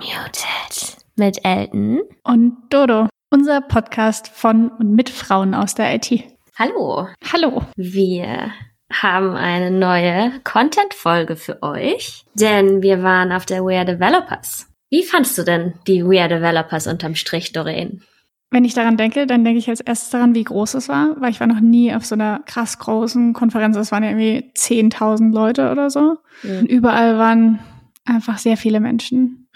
[0.00, 6.24] Unmuted mit Elton und Dodo, unser Podcast von und mit Frauen aus der IT.
[6.58, 7.08] Hallo.
[7.30, 7.62] Hallo.
[7.76, 8.50] Wir
[8.90, 14.68] haben eine neue Content-Folge für euch, denn wir waren auf der We Are Developers.
[14.88, 18.02] Wie fandst du denn die We Are Developers unterm Strich, Doreen?
[18.50, 21.30] Wenn ich daran denke, dann denke ich als erstes daran, wie groß es war, weil
[21.30, 23.76] ich war noch nie auf so einer krass großen Konferenz.
[23.76, 26.16] Es waren ja irgendwie 10.000 Leute oder so.
[26.42, 26.60] Mhm.
[26.60, 27.58] Und überall waren
[28.04, 29.48] einfach sehr viele Menschen.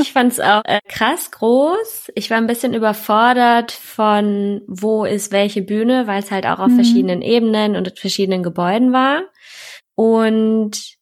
[0.00, 2.10] ich fand es auch äh, krass groß.
[2.14, 6.68] Ich war ein bisschen überfordert von, wo ist welche Bühne, weil es halt auch auf
[6.68, 6.76] mhm.
[6.76, 9.22] verschiedenen Ebenen und verschiedenen Gebäuden war.
[9.94, 10.96] Und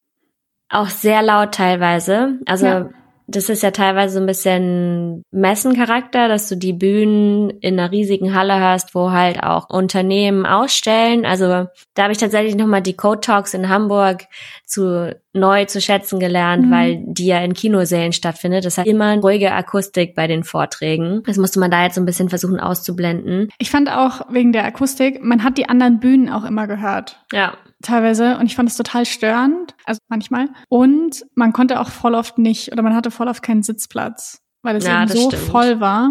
[0.68, 2.38] auch sehr laut teilweise.
[2.46, 2.90] Also ja
[3.26, 8.34] das ist ja teilweise so ein bisschen Messencharakter, dass du die Bühnen in einer riesigen
[8.34, 11.24] Halle hast, wo halt auch Unternehmen ausstellen.
[11.24, 14.24] Also da habe ich tatsächlich nochmal die Code Talks in Hamburg
[14.66, 16.70] zu neu zu schätzen gelernt, mhm.
[16.70, 18.64] weil die ja in Kinosälen stattfindet.
[18.64, 21.22] Das hat immer ruhige Akustik bei den Vorträgen.
[21.26, 23.48] Das musste man da jetzt so ein bisschen versuchen auszublenden.
[23.58, 27.18] Ich fand auch wegen der Akustik, man hat die anderen Bühnen auch immer gehört.
[27.32, 30.48] Ja teilweise und ich fand es total störend, also manchmal.
[30.68, 34.76] Und man konnte auch voll oft nicht oder man hatte voll oft keinen Sitzplatz, weil
[34.76, 35.42] es ja, eben so stimmt.
[35.42, 36.10] voll war.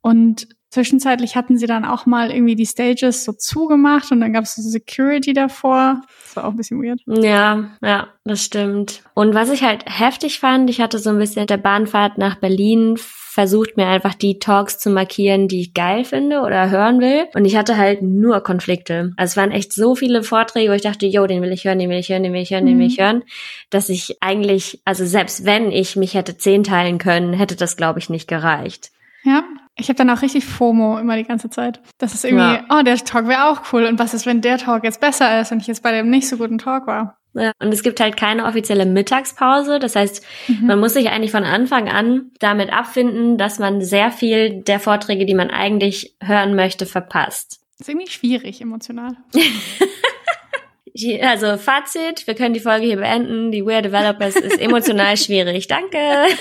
[0.00, 4.44] Und zwischenzeitlich hatten sie dann auch mal irgendwie die Stages so zugemacht und dann gab
[4.44, 6.02] es so Security davor.
[6.24, 7.00] Das war auch ein bisschen weird.
[7.06, 9.02] Ja, ja, das stimmt.
[9.14, 12.96] Und was ich halt heftig fand, ich hatte so ein bisschen der Bahnfahrt nach Berlin
[13.38, 17.28] versucht mir einfach die Talks zu markieren, die ich geil finde oder hören will.
[17.34, 19.12] Und ich hatte halt nur Konflikte.
[19.16, 21.78] Also es waren echt so viele Vorträge, wo ich dachte, yo, den will ich hören,
[21.78, 22.70] den will ich hören, den will ich hören, mhm.
[22.70, 23.22] den will ich hören,
[23.70, 28.00] dass ich eigentlich, also selbst wenn ich mich hätte zehn teilen können, hätte das, glaube
[28.00, 28.90] ich, nicht gereicht.
[29.22, 29.44] Ja,
[29.76, 31.80] ich habe dann auch richtig FOMO immer die ganze Zeit.
[31.98, 32.64] Das ist irgendwie, ja.
[32.70, 33.84] oh, der Talk wäre auch cool.
[33.84, 36.28] Und was ist, wenn der Talk jetzt besser ist und ich jetzt bei dem nicht
[36.28, 37.17] so guten Talk war?
[37.38, 39.78] Ja, und es gibt halt keine offizielle Mittagspause.
[39.78, 40.66] Das heißt, mhm.
[40.66, 45.26] man muss sich eigentlich von Anfang an damit abfinden, dass man sehr viel der Vorträge,
[45.26, 47.60] die man eigentlich hören möchte, verpasst.
[47.78, 49.16] Das ist irgendwie schwierig emotional.
[51.22, 53.52] also Fazit, wir können die Folge hier beenden.
[53.52, 55.68] Die Weird Developers ist emotional schwierig.
[55.68, 55.98] Danke.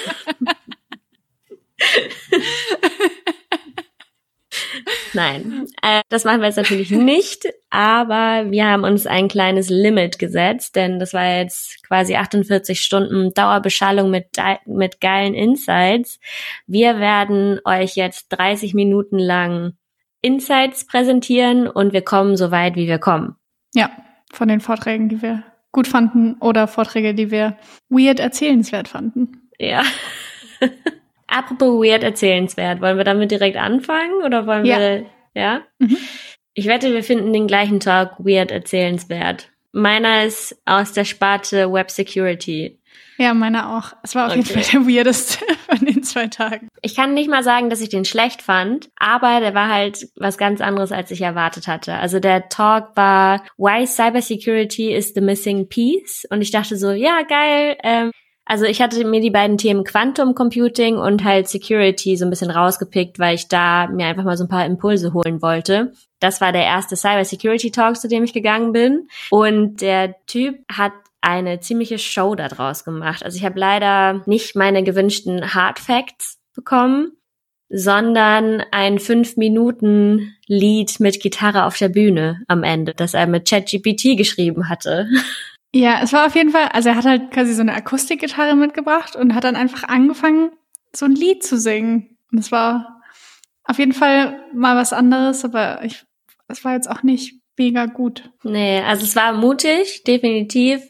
[5.14, 10.20] Nein, äh, das machen wir jetzt natürlich nicht, aber wir haben uns ein kleines Limit
[10.20, 14.28] gesetzt, denn das war jetzt quasi 48 Stunden Dauerbeschallung mit,
[14.66, 16.20] mit geilen Insights.
[16.66, 19.74] Wir werden euch jetzt 30 Minuten lang
[20.22, 23.36] Insights präsentieren und wir kommen so weit, wie wir kommen.
[23.74, 23.92] Ja,
[24.34, 27.58] von den Vorträgen, die wir gut fanden oder Vorträge, die wir
[27.90, 29.50] weird erzählenswert fanden.
[29.60, 29.84] Ja.
[31.38, 34.80] Apropos weird erzählenswert, wollen wir damit direkt anfangen oder wollen ja.
[34.80, 35.06] wir,
[35.36, 35.62] ja?
[35.78, 35.98] Mhm.
[36.56, 39.52] Ich wette, wir finden den gleichen Talk weird erzählenswert.
[39.72, 42.80] Meiner ist aus der Sparte Web Security.
[43.20, 43.96] Ja, meiner auch.
[44.02, 44.42] Es war auf okay.
[44.42, 46.70] jeden Fall der weirdeste von den zwei Tagen.
[46.82, 50.40] Ich kann nicht mal sagen, dass ich den schlecht fand, aber der war halt was
[50.40, 51.94] ganz anderes, als ich erwartet hatte.
[51.94, 57.22] Also der Talk war Why Cybersecurity is the Missing Piece und ich dachte so, ja,
[57.22, 58.12] geil, ähm,
[58.48, 62.50] also ich hatte mir die beiden Themen Quantum Computing und halt Security so ein bisschen
[62.50, 65.92] rausgepickt, weil ich da mir einfach mal so ein paar Impulse holen wollte.
[66.20, 69.10] Das war der erste Cyber Security Talk, zu dem ich gegangen bin.
[69.32, 73.24] Und der Typ hat eine ziemliche Show daraus gemacht.
[73.24, 77.12] Also ich habe leider nicht meine gewünschten Hard Facts bekommen,
[77.70, 83.48] sondern ein fünf Minuten Lied mit Gitarre auf der Bühne am Ende, das er mit
[83.50, 85.10] ChatGPT geschrieben hatte.
[85.78, 89.16] Ja, es war auf jeden Fall, also er hat halt quasi so eine Akustikgitarre mitgebracht
[89.16, 90.50] und hat dann einfach angefangen,
[90.92, 92.18] so ein Lied zu singen.
[92.32, 93.04] Und es war
[93.64, 96.04] auf jeden Fall mal was anderes, aber ich,
[96.48, 98.32] es war jetzt auch nicht mega gut.
[98.42, 100.82] Nee, also es war mutig, definitiv,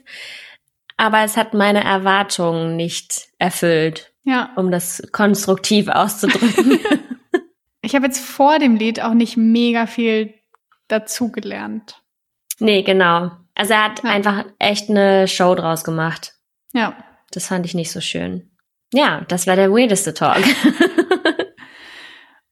[0.96, 4.14] aber es hat meine Erwartungen nicht erfüllt.
[4.24, 4.54] Ja.
[4.56, 6.80] Um das konstruktiv auszudrücken.
[7.82, 10.34] ich habe jetzt vor dem Lied auch nicht mega viel
[10.88, 12.02] dazugelernt.
[12.60, 13.32] Nee, genau.
[13.58, 14.12] Also er hat ja.
[14.12, 16.36] einfach echt eine Show draus gemacht.
[16.74, 16.96] Ja.
[17.32, 18.52] Das fand ich nicht so schön.
[18.94, 20.44] Ja, das war der weirdeste Talk.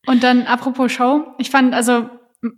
[0.08, 2.10] und dann apropos Show, ich fand, also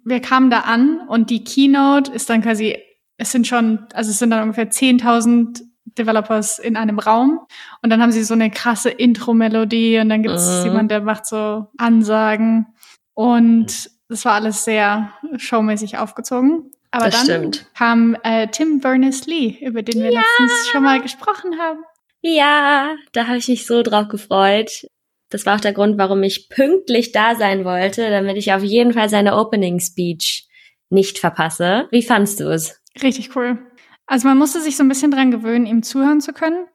[0.03, 2.77] wir kamen da an und die Keynote ist dann quasi,
[3.17, 5.61] es sind schon, also es sind dann ungefähr 10.000
[5.97, 7.41] Developers in einem Raum
[7.81, 10.65] und dann haben sie so eine krasse Intro-Melodie und dann gibt es uh.
[10.65, 12.67] jemand, der macht so Ansagen
[13.13, 16.71] und das war alles sehr showmäßig aufgezogen.
[16.91, 17.65] Aber das dann stimmt.
[17.75, 20.19] kam äh, Tim Berners-Lee, über den wir ja.
[20.19, 21.79] letztens schon mal gesprochen haben.
[22.21, 24.87] Ja, da habe ich mich so drauf gefreut.
[25.29, 28.93] Das war auch der Grund, warum ich pünktlich da sein wollte, damit ich auf jeden
[28.93, 30.47] Fall seine Opening Speech
[30.89, 31.87] nicht verpasse.
[31.91, 32.81] Wie fandst du es?
[33.01, 33.57] Richtig cool.
[34.05, 36.65] Also man musste sich so ein bisschen dran gewöhnen, ihm zuhören zu können.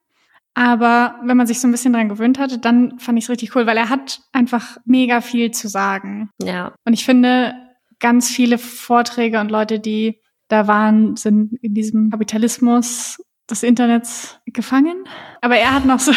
[0.54, 3.56] Aber wenn man sich so ein bisschen dran gewöhnt hatte, dann fand ich es richtig
[3.56, 6.28] cool, weil er hat einfach mega viel zu sagen.
[6.42, 6.74] Ja.
[6.84, 7.54] Und ich finde,
[8.02, 15.04] ganz viele Vorträge und Leute, die da waren, sind in diesem Kapitalismus des Internets gefangen.
[15.40, 16.12] Aber er hat noch so,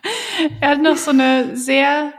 [0.60, 2.12] er hat noch so eine sehr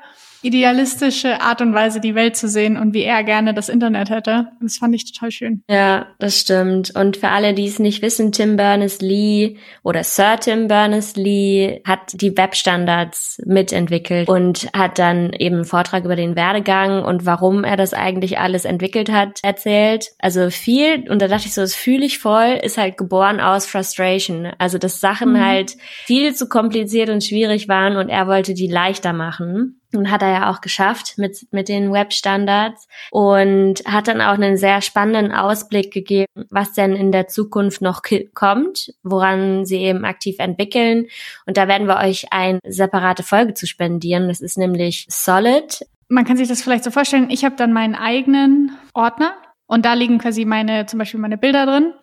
[0.43, 4.47] idealistische Art und Weise, die Welt zu sehen und wie er gerne das Internet hätte.
[4.61, 5.63] Das fand ich total schön.
[5.69, 6.95] Ja, das stimmt.
[6.95, 12.37] Und für alle, die es nicht wissen, Tim Berners-Lee oder Sir Tim Berners-Lee hat die
[12.37, 17.93] Webstandards mitentwickelt und hat dann eben einen Vortrag über den Werdegang und warum er das
[17.93, 20.11] eigentlich alles entwickelt hat, erzählt.
[20.19, 23.65] Also viel, und da dachte ich so, das fühle ich voll, ist halt geboren aus
[23.65, 24.51] Frustration.
[24.57, 25.45] Also, dass Sachen mhm.
[25.45, 29.79] halt viel zu kompliziert und schwierig waren und er wollte die leichter machen.
[29.93, 34.57] Und hat er ja auch geschafft mit, mit den Webstandards und hat dann auch einen
[34.57, 38.01] sehr spannenden Ausblick gegeben, was denn in der Zukunft noch
[38.33, 41.07] kommt, woran sie eben aktiv entwickeln.
[41.45, 44.27] Und da werden wir euch eine separate Folge zu spendieren.
[44.27, 45.85] Das ist nämlich Solid.
[46.07, 49.33] Man kann sich das vielleicht so vorstellen, ich habe dann meinen eigenen Ordner
[49.67, 51.93] und da liegen quasi meine, zum Beispiel meine Bilder drin.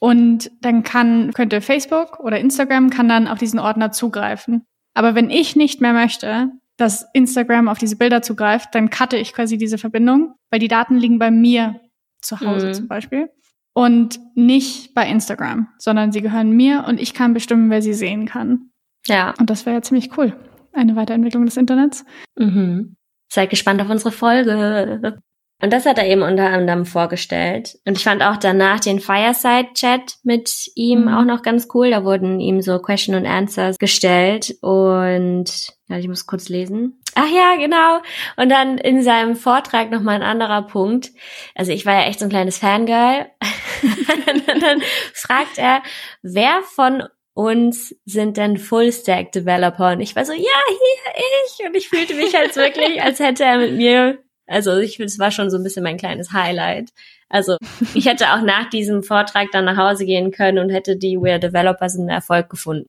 [0.00, 4.64] Und dann kann, könnte Facebook oder Instagram kann dann auf diesen Ordner zugreifen.
[4.94, 9.34] Aber wenn ich nicht mehr möchte, dass Instagram auf diese Bilder zugreift, dann cutte ich
[9.34, 11.80] quasi diese Verbindung, weil die Daten liegen bei mir
[12.22, 12.74] zu Hause mhm.
[12.74, 13.28] zum Beispiel
[13.74, 18.26] und nicht bei Instagram, sondern sie gehören mir und ich kann bestimmen, wer sie sehen
[18.26, 18.70] kann.
[19.06, 19.34] Ja.
[19.38, 20.34] Und das wäre ja ziemlich cool.
[20.72, 22.04] Eine Weiterentwicklung des Internets.
[22.36, 22.96] Mhm.
[23.30, 25.20] Seid gespannt auf unsere Folge.
[25.60, 27.78] Und das hat er eben unter anderem vorgestellt.
[27.84, 31.08] Und ich fand auch danach den Fireside-Chat mit ihm mhm.
[31.08, 31.90] auch noch ganz cool.
[31.90, 34.56] Da wurden ihm so Question and Answers gestellt.
[34.60, 37.00] Und ja, ich muss kurz lesen.
[37.16, 37.98] Ach ja, genau.
[38.36, 41.10] Und dann in seinem Vortrag nochmal ein anderer Punkt.
[41.56, 43.26] Also ich war ja echt so ein kleines Fangirl.
[43.82, 44.80] und dann
[45.12, 45.82] fragt er,
[46.22, 47.02] wer von
[47.34, 49.92] uns sind denn Full-Stack-Developer?
[49.92, 51.66] Und ich war so, ja, hier ich.
[51.66, 55.18] Und ich fühlte mich halt wirklich, als hätte er mit mir also ich finde, es
[55.18, 56.90] war schon so ein bisschen mein kleines Highlight.
[57.28, 57.56] Also
[57.94, 61.38] ich hätte auch nach diesem Vortrag dann nach Hause gehen können und hätte die We're
[61.38, 62.86] Developers einen Erfolg gefunden.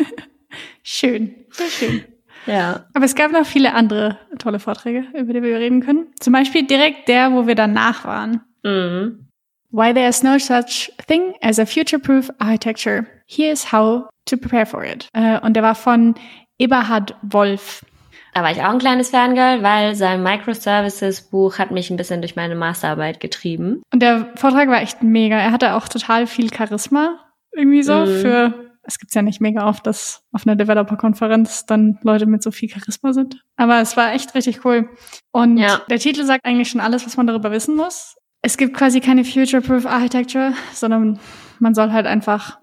[0.82, 2.04] schön, sehr schön.
[2.46, 2.86] Ja.
[2.92, 6.08] Aber es gab noch viele andere tolle Vorträge, über die wir reden können.
[6.18, 8.40] Zum Beispiel direkt der, wo wir danach waren.
[8.64, 9.28] Mhm.
[9.70, 13.06] Why there is no such thing as a future-proof architecture.
[13.26, 15.08] Here's how to prepare for it.
[15.14, 16.14] Äh, und der war von
[16.58, 17.84] Eberhard Wolf.
[18.32, 22.34] Da war ich auch ein kleines Fangirl, weil sein Microservices-Buch hat mich ein bisschen durch
[22.34, 23.82] meine Masterarbeit getrieben.
[23.92, 25.36] Und der Vortrag war echt mega.
[25.36, 27.18] Er hatte auch total viel Charisma
[27.54, 28.20] irgendwie so mhm.
[28.20, 32.50] für es gibt's ja nicht mega oft, dass auf einer Developer-Konferenz dann Leute mit so
[32.50, 33.42] viel Charisma sind.
[33.56, 34.88] Aber es war echt richtig cool.
[35.30, 35.80] Und ja.
[35.88, 38.16] der Titel sagt eigentlich schon alles, was man darüber wissen muss.
[38.42, 41.20] Es gibt quasi keine Future-Proof Architecture, sondern
[41.60, 42.58] man soll halt einfach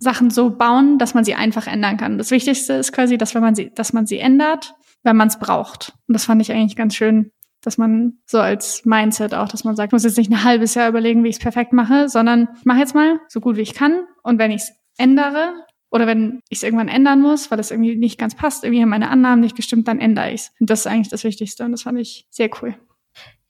[0.00, 2.18] Sachen so bauen, dass man sie einfach ändern kann.
[2.18, 5.38] Das Wichtigste ist quasi, dass wenn man sie, dass man sie ändert, wenn man es
[5.38, 5.94] braucht.
[6.08, 7.32] Und das fand ich eigentlich ganz schön,
[7.62, 10.88] dass man so als Mindset auch, dass man sagt, muss jetzt nicht ein halbes Jahr
[10.88, 13.74] überlegen, wie ich es perfekt mache, sondern ich mache jetzt mal so gut wie ich
[13.74, 14.02] kann.
[14.22, 15.52] Und wenn ich es ändere
[15.90, 18.88] oder wenn ich es irgendwann ändern muss, weil es irgendwie nicht ganz passt, irgendwie haben
[18.88, 20.52] meine Annahmen nicht gestimmt, dann ändere ich es.
[20.58, 22.76] Und das ist eigentlich das Wichtigste und das fand ich sehr cool.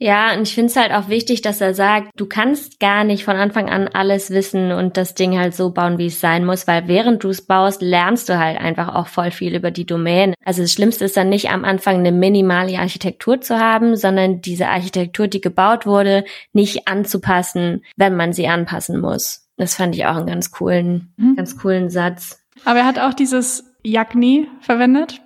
[0.03, 3.23] Ja, und ich finde es halt auch wichtig, dass er sagt, du kannst gar nicht
[3.23, 6.67] von Anfang an alles wissen und das Ding halt so bauen, wie es sein muss,
[6.67, 10.33] weil während du es baust, lernst du halt einfach auch voll viel über die Domäne.
[10.43, 14.69] Also das Schlimmste ist dann nicht am Anfang eine minimale Architektur zu haben, sondern diese
[14.69, 19.51] Architektur, die gebaut wurde, nicht anzupassen, wenn man sie anpassen muss.
[19.59, 21.37] Das fand ich auch einen ganz coolen, mhm.
[21.37, 22.43] ganz coolen Satz.
[22.65, 25.21] Aber er hat auch dieses Jagni verwendet.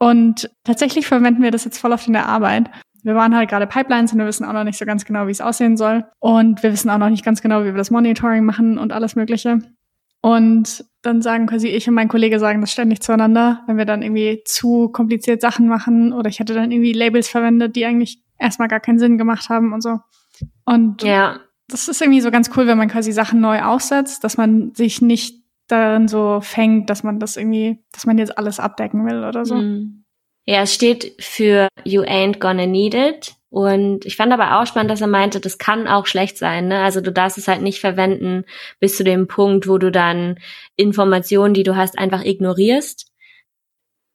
[0.00, 2.70] Und tatsächlich verwenden wir das jetzt voll oft in der Arbeit
[3.04, 5.30] wir waren halt gerade Pipelines und wir wissen auch noch nicht so ganz genau, wie
[5.30, 6.04] es aussehen soll.
[6.18, 9.14] Und wir wissen auch noch nicht ganz genau, wie wir das Monitoring machen und alles
[9.14, 9.58] Mögliche.
[10.22, 14.00] Und dann sagen quasi ich und mein Kollege sagen das ständig zueinander, wenn wir dann
[14.00, 18.68] irgendwie zu kompliziert Sachen machen oder ich hätte dann irgendwie Labels verwendet, die eigentlich erstmal
[18.68, 20.00] gar keinen Sinn gemacht haben und so.
[20.64, 21.40] Und ja.
[21.68, 25.02] das ist irgendwie so ganz cool, wenn man quasi Sachen neu aufsetzt, dass man sich
[25.02, 29.44] nicht darin so fängt, dass man das irgendwie, dass man jetzt alles abdecken will oder
[29.44, 29.56] so.
[29.56, 30.03] Mhm.
[30.46, 33.34] Ja, es steht für You ain't gonna need it.
[33.54, 36.66] Und ich fand aber auch spannend, dass er meinte, das kann auch schlecht sein.
[36.66, 36.82] Ne?
[36.82, 38.44] Also du darfst es halt nicht verwenden
[38.80, 40.40] bis zu dem Punkt, wo du dann
[40.74, 43.12] Informationen, die du hast, einfach ignorierst.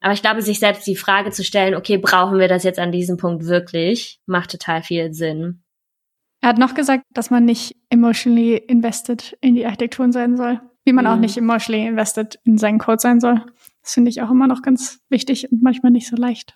[0.02, 2.92] Aber ich glaube, sich selbst die Frage zu stellen, okay, brauchen wir das jetzt an
[2.92, 5.64] diesem Punkt wirklich, macht total viel Sinn.
[6.42, 10.62] Er hat noch gesagt, dass man nicht emotionally invested in die Architekturen sein soll.
[10.86, 11.12] Wie man mhm.
[11.12, 13.42] auch nicht emotionally invested in seinen Code sein soll.
[13.90, 16.54] Das finde ich auch immer noch ganz wichtig und manchmal nicht so leicht.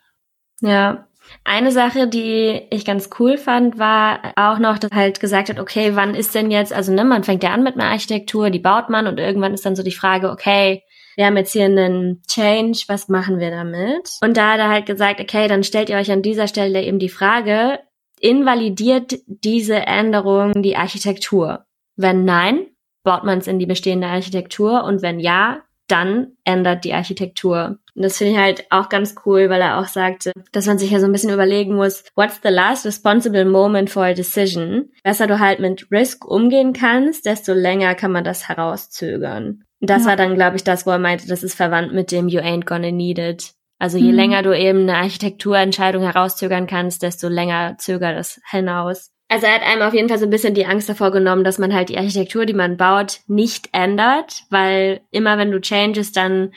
[0.62, 1.08] Ja.
[1.44, 5.96] Eine Sache, die ich ganz cool fand, war auch noch, dass halt gesagt hat, okay,
[5.96, 8.92] wann ist denn jetzt, also ne, man fängt ja an mit einer Architektur, die baut
[8.92, 10.84] man und irgendwann ist dann so die Frage, okay,
[11.16, 14.12] wir haben jetzt hier einen Change, was machen wir damit?
[14.22, 17.00] Und da hat er halt gesagt, okay, dann stellt ihr euch an dieser Stelle eben
[17.00, 17.80] die Frage,
[18.20, 21.66] invalidiert diese Änderung die Architektur?
[21.96, 22.68] Wenn nein,
[23.02, 27.78] baut man es in die bestehende Architektur und wenn ja, dann ändert die Architektur.
[27.96, 30.92] Und das finde ich halt auch ganz cool, weil er auch sagte, dass man sich
[30.92, 34.90] ja so ein bisschen überlegen muss, what's the last responsible moment for a decision?
[35.04, 39.64] Besser du halt mit Risk umgehen kannst, desto länger kann man das herauszögern.
[39.80, 40.10] Und das ja.
[40.10, 42.66] war dann, glaube ich, das, wo er meinte, das ist verwandt mit dem You ain't
[42.66, 43.54] gonna need it.
[43.80, 44.16] Also je mhm.
[44.16, 49.12] länger du eben eine Architekturentscheidung herauszögern kannst, desto länger zögert es hinaus.
[49.34, 51.58] Also er hat einem auf jeden Fall so ein bisschen die Angst davor genommen, dass
[51.58, 56.52] man halt die Architektur, die man baut, nicht ändert, weil immer wenn du changes, dann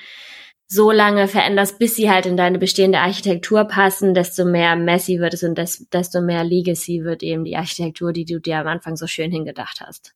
[0.66, 5.32] so lange veränderst, bis sie halt in deine bestehende Architektur passen, desto mehr messy wird
[5.32, 9.06] es und desto mehr Legacy wird eben die Architektur, die du dir am Anfang so
[9.06, 10.12] schön hingedacht hast.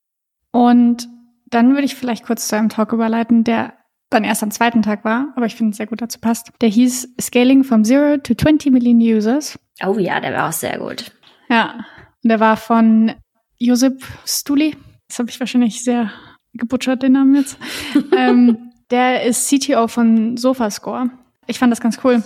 [0.53, 1.09] Und
[1.47, 3.73] dann würde ich vielleicht kurz zu einem Talk überleiten, der
[4.11, 6.51] dann erst am zweiten Tag war, aber ich finde, sehr gut dazu passt.
[6.61, 9.59] Der hieß Scaling from Zero to 20 Million Users.
[9.83, 11.11] Oh ja, der war auch sehr gut.
[11.49, 11.87] Ja,
[12.23, 13.13] und der war von
[13.59, 14.77] Josip Stuli.
[15.09, 16.11] Das habe ich wahrscheinlich sehr
[16.55, 17.59] gebutschert, den Namen jetzt.
[18.17, 21.11] ähm, der ist CTO von SofaScore.
[21.47, 22.23] Ich fand das ganz cool.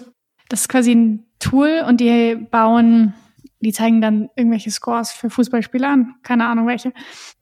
[0.48, 3.14] Das ist quasi ein Tool und die bauen,
[3.60, 6.14] die zeigen dann irgendwelche Scores für Fußballspieler an.
[6.22, 6.92] Keine Ahnung welche.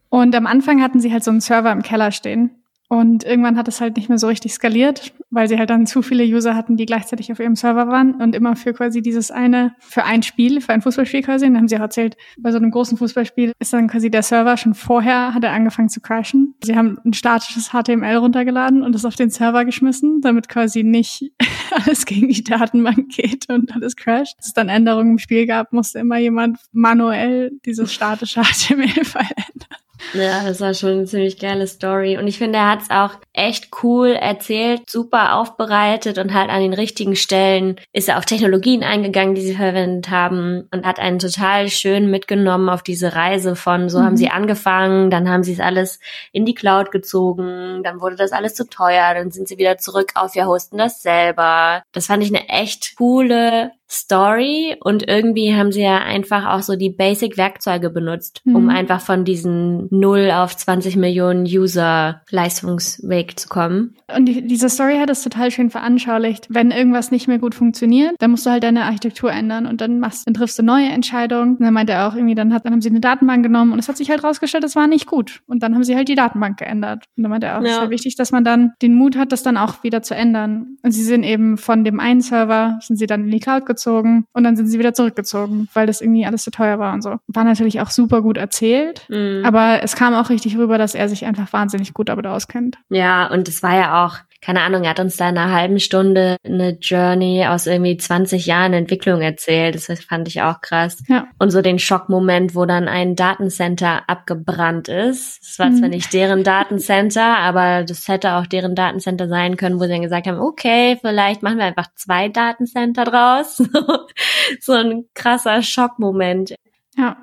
[0.08, 2.61] Und am Anfang hatten sie halt so einen Server im Keller stehen.
[2.92, 6.02] Und irgendwann hat es halt nicht mehr so richtig skaliert, weil sie halt dann zu
[6.02, 9.74] viele User hatten, die gleichzeitig auf ihrem Server waren und immer für quasi dieses eine,
[9.78, 11.46] für ein Spiel, für ein Fußballspiel quasi.
[11.46, 14.22] Und dann haben sie auch erzählt, bei so einem großen Fußballspiel ist dann quasi der
[14.22, 16.54] Server schon vorher, hat er angefangen zu crashen.
[16.62, 21.32] Sie haben ein statisches HTML runtergeladen und es auf den Server geschmissen, damit quasi nicht
[21.70, 24.36] alles gegen die Datenbank geht und alles crasht.
[24.36, 29.81] Dass es dann Änderungen im Spiel gab, musste immer jemand manuell dieses statische HTML-File ändern.
[30.14, 32.18] Ja, das war schon eine ziemlich geile Story.
[32.18, 36.60] Und ich finde, er hat es auch echt cool erzählt, super aufbereitet und halt an
[36.60, 41.18] den richtigen Stellen ist er auf Technologien eingegangen, die sie verwendet haben und hat einen
[41.18, 44.04] total schön mitgenommen auf diese Reise von, so mhm.
[44.04, 45.98] haben sie angefangen, dann haben sie es alles
[46.32, 50.12] in die Cloud gezogen, dann wurde das alles zu teuer, dann sind sie wieder zurück
[50.14, 51.82] auf, wir hosten das selber.
[51.92, 56.76] Das fand ich eine echt coole Story und irgendwie haben sie ja einfach auch so
[56.76, 58.56] die Basic-Werkzeuge benutzt, mhm.
[58.56, 63.94] um einfach von diesen 0 auf 20 Millionen User Leistungsweg zu kommen.
[64.16, 66.46] Und die, diese Story hat es total schön veranschaulicht.
[66.48, 70.00] Wenn irgendwas nicht mehr gut funktioniert, dann musst du halt deine Architektur ändern und dann
[70.00, 71.56] machst, dann triffst du neue Entscheidungen.
[71.56, 73.78] Und dann meinte er auch irgendwie, dann, hat, dann haben sie eine Datenbank genommen und
[73.78, 75.42] es hat sich halt rausgestellt, das war nicht gut.
[75.46, 77.04] Und dann haben sie halt die Datenbank geändert.
[77.18, 77.76] Und dann meinte er auch, ja.
[77.76, 80.78] es ist wichtig, dass man dann den Mut hat, das dann auch wieder zu ändern.
[80.82, 83.81] Und sie sind eben von dem einen Server, sind sie dann in die Cloud gezogen
[83.82, 87.02] gezogen und dann sind sie wieder zurückgezogen, weil das irgendwie alles zu teuer war und
[87.02, 87.16] so.
[87.26, 89.42] War natürlich auch super gut erzählt, mhm.
[89.44, 92.78] aber es kam auch richtig rüber, dass er sich einfach wahnsinnig gut damit auskennt.
[92.88, 95.78] Ja, und es war ja auch keine Ahnung, er hat uns da in einer halben
[95.78, 99.76] Stunde eine Journey aus irgendwie 20 Jahren Entwicklung erzählt.
[99.76, 101.00] Das fand ich auch krass.
[101.06, 101.28] Ja.
[101.38, 105.40] Und so den Schockmoment, wo dann ein Datencenter abgebrannt ist.
[105.42, 105.76] Das war mhm.
[105.76, 110.02] zwar nicht deren Datencenter, aber das hätte auch deren Datencenter sein können, wo sie dann
[110.02, 113.62] gesagt haben, okay, vielleicht machen wir einfach zwei Datencenter draus.
[114.60, 116.56] so ein krasser Schockmoment.
[116.96, 117.16] Ja.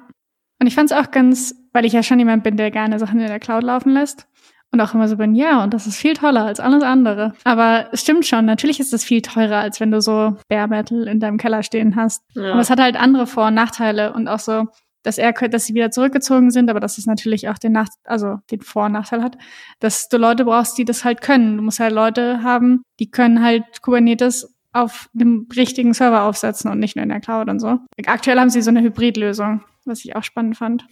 [0.62, 3.20] Und ich fand es auch ganz, weil ich ja schon jemand bin, der gerne Sachen
[3.20, 4.26] in der Cloud laufen lässt
[4.72, 7.34] und auch immer so bin, ja, und das ist viel toller als alles andere.
[7.44, 11.08] Aber es stimmt schon, natürlich ist es viel teurer, als wenn du so Bare Metal
[11.08, 12.24] in deinem Keller stehen hast.
[12.36, 12.52] Ja.
[12.52, 14.68] Aber es hat halt andere Vor- und Nachteile und auch so,
[15.04, 18.38] dass er, dass sie wieder zurückgezogen sind, aber dass es natürlich auch den Nach also
[18.52, 19.38] den Vor- und Nachteil hat,
[19.80, 21.58] dass du Leute brauchst, die das halt können.
[21.58, 26.80] Du musst halt Leute haben, die können halt Kubernetes auf dem richtigen Server aufsetzen und
[26.80, 27.80] nicht nur in der Cloud und so.
[28.06, 30.86] Aktuell haben sie so eine Hybridlösung, was ich auch spannend fand.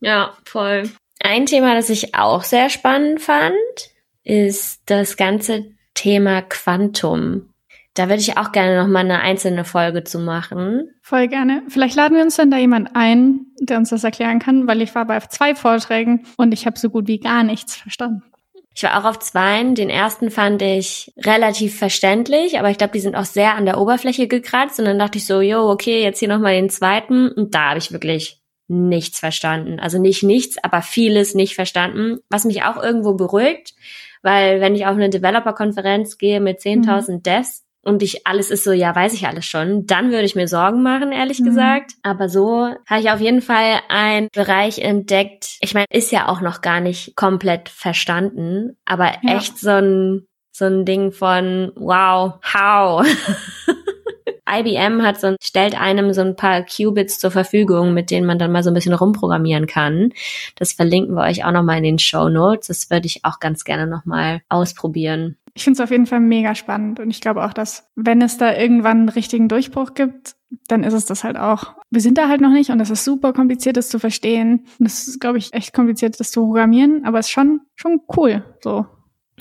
[0.00, 0.90] Ja, voll.
[1.24, 3.54] Ein Thema, das ich auch sehr spannend fand,
[4.24, 7.48] ist das ganze Thema Quantum.
[7.94, 10.90] Da würde ich auch gerne noch mal eine einzelne Folge zu machen.
[11.00, 11.62] Voll gerne.
[11.68, 14.94] Vielleicht laden wir uns dann da jemand ein, der uns das erklären kann, weil ich
[14.94, 18.22] war bei zwei Vorträgen und ich habe so gut wie gar nichts verstanden.
[18.74, 19.74] Ich war auch auf zweien.
[19.76, 23.78] Den ersten fand ich relativ verständlich, aber ich glaube, die sind auch sehr an der
[23.78, 24.80] Oberfläche gekratzt.
[24.80, 27.30] Und dann dachte ich so, jo, okay, jetzt hier nochmal den zweiten.
[27.30, 29.78] Und da habe ich wirklich nichts verstanden.
[29.80, 33.74] Also nicht nichts, aber vieles nicht verstanden, was mich auch irgendwo beruhigt,
[34.22, 37.22] weil wenn ich auf eine Developer-Konferenz gehe mit 10.000 mhm.
[37.22, 40.46] Devs und ich alles ist so, ja, weiß ich alles schon, dann würde ich mir
[40.46, 41.46] Sorgen machen, ehrlich mhm.
[41.46, 41.92] gesagt.
[42.02, 45.56] Aber so habe ich auf jeden Fall einen Bereich entdeckt.
[45.60, 49.36] Ich meine, ist ja auch noch gar nicht komplett verstanden, aber ja.
[49.36, 53.06] echt so ein so ein Ding von wow, how.
[54.60, 58.52] IBM hat so, stellt einem so ein paar Qubits zur Verfügung, mit denen man dann
[58.52, 60.12] mal so ein bisschen rumprogrammieren kann.
[60.56, 62.68] Das verlinken wir euch auch nochmal in den Show Notes.
[62.68, 65.36] Das würde ich auch ganz gerne nochmal ausprobieren.
[65.54, 68.38] Ich finde es auf jeden Fall mega spannend und ich glaube auch, dass wenn es
[68.38, 70.34] da irgendwann einen richtigen Durchbruch gibt,
[70.66, 71.74] dann ist es das halt auch.
[71.90, 74.66] Wir sind da halt noch nicht und es ist super kompliziert, das zu verstehen.
[74.78, 78.00] Und es ist, glaube ich, echt kompliziert, das zu programmieren, aber es ist schon, schon
[78.16, 78.86] cool, so.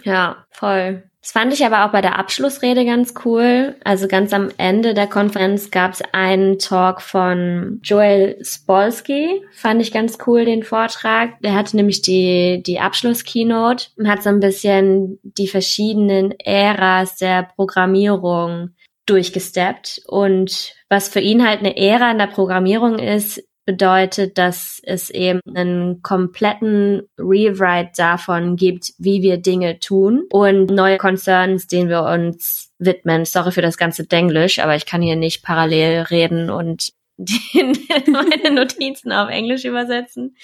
[0.03, 1.03] Ja, voll.
[1.21, 3.75] Das fand ich aber auch bei der Abschlussrede ganz cool.
[3.83, 9.43] Also ganz am Ende der Konferenz gab es einen Talk von Joel Spolsky.
[9.53, 11.39] Fand ich ganz cool, den Vortrag.
[11.41, 17.49] Der hatte nämlich die, die Abschlusskeynote und hat so ein bisschen die verschiedenen Äras der
[17.55, 18.71] Programmierung
[19.05, 20.01] durchgesteppt.
[20.07, 25.39] Und was für ihn halt eine Ära in der Programmierung ist, bedeutet, dass es eben
[25.55, 32.71] einen kompletten Rewrite davon gibt, wie wir Dinge tun und neue Concerns, denen wir uns
[32.79, 33.25] widmen.
[33.25, 37.73] Sorry für das ganze Denglisch, aber ich kann hier nicht parallel reden und die,
[38.11, 40.35] meine Notizen auf Englisch übersetzen.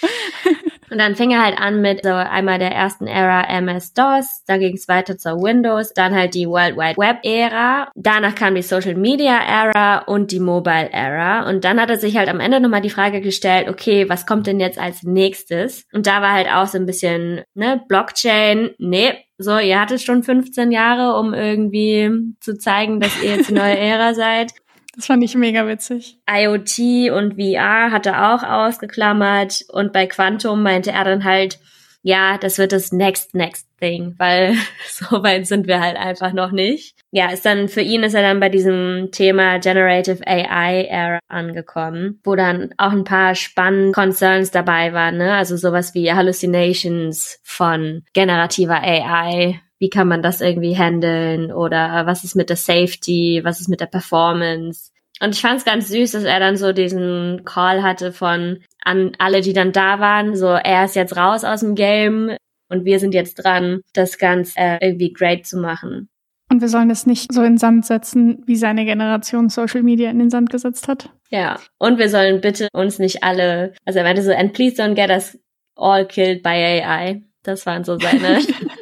[0.90, 4.76] Und dann fing er halt an mit so einmal der ersten Ära MS-DOS, dann ging
[4.76, 10.00] es weiter zur Windows, dann halt die World Wide Web-Ära, danach kam die Social Media-Ära
[10.06, 11.50] und die Mobile-Ära.
[11.50, 14.48] Und dann hat er sich halt am Ende nochmal die Frage gestellt, okay, was kommt
[14.48, 15.86] denn jetzt als nächstes?
[15.92, 20.24] Und da war halt auch so ein bisschen, ne, Blockchain, nee, so, ihr hattet schon
[20.24, 24.52] 15 Jahre, um irgendwie zu zeigen, dass ihr jetzt die neue Ära seid.
[24.98, 26.18] Das fand ich mega witzig.
[26.28, 31.60] IoT und VR hat er auch ausgeklammert und bei Quantum meinte er dann halt,
[32.02, 34.56] ja, das wird das next next thing, weil
[34.90, 36.96] so weit sind wir halt einfach noch nicht.
[37.12, 42.20] Ja, ist dann für ihn ist er dann bei diesem Thema Generative AI Era angekommen,
[42.24, 45.36] wo dann auch ein paar spannende Concerns dabei waren, ne?
[45.36, 52.24] Also sowas wie Hallucinations von generativer AI, wie kann man das irgendwie handeln oder was
[52.24, 54.92] ist mit der Safety, was ist mit der Performance.
[55.20, 59.14] Und ich fand es ganz süß, dass er dann so diesen Call hatte von an
[59.18, 62.36] alle, die dann da waren, so er ist jetzt raus aus dem Game
[62.70, 66.10] und wir sind jetzt dran, das Ganze äh, irgendwie great zu machen.
[66.50, 70.10] Und wir sollen es nicht so in den Sand setzen, wie seine Generation Social Media
[70.10, 71.10] in den Sand gesetzt hat.
[71.30, 74.96] Ja, und wir sollen bitte uns nicht alle, also er meinte so, and please don't
[74.96, 75.38] get us
[75.76, 77.24] all killed by AI.
[77.44, 78.40] Das waren so seine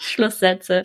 [0.00, 0.82] Schlusssätze.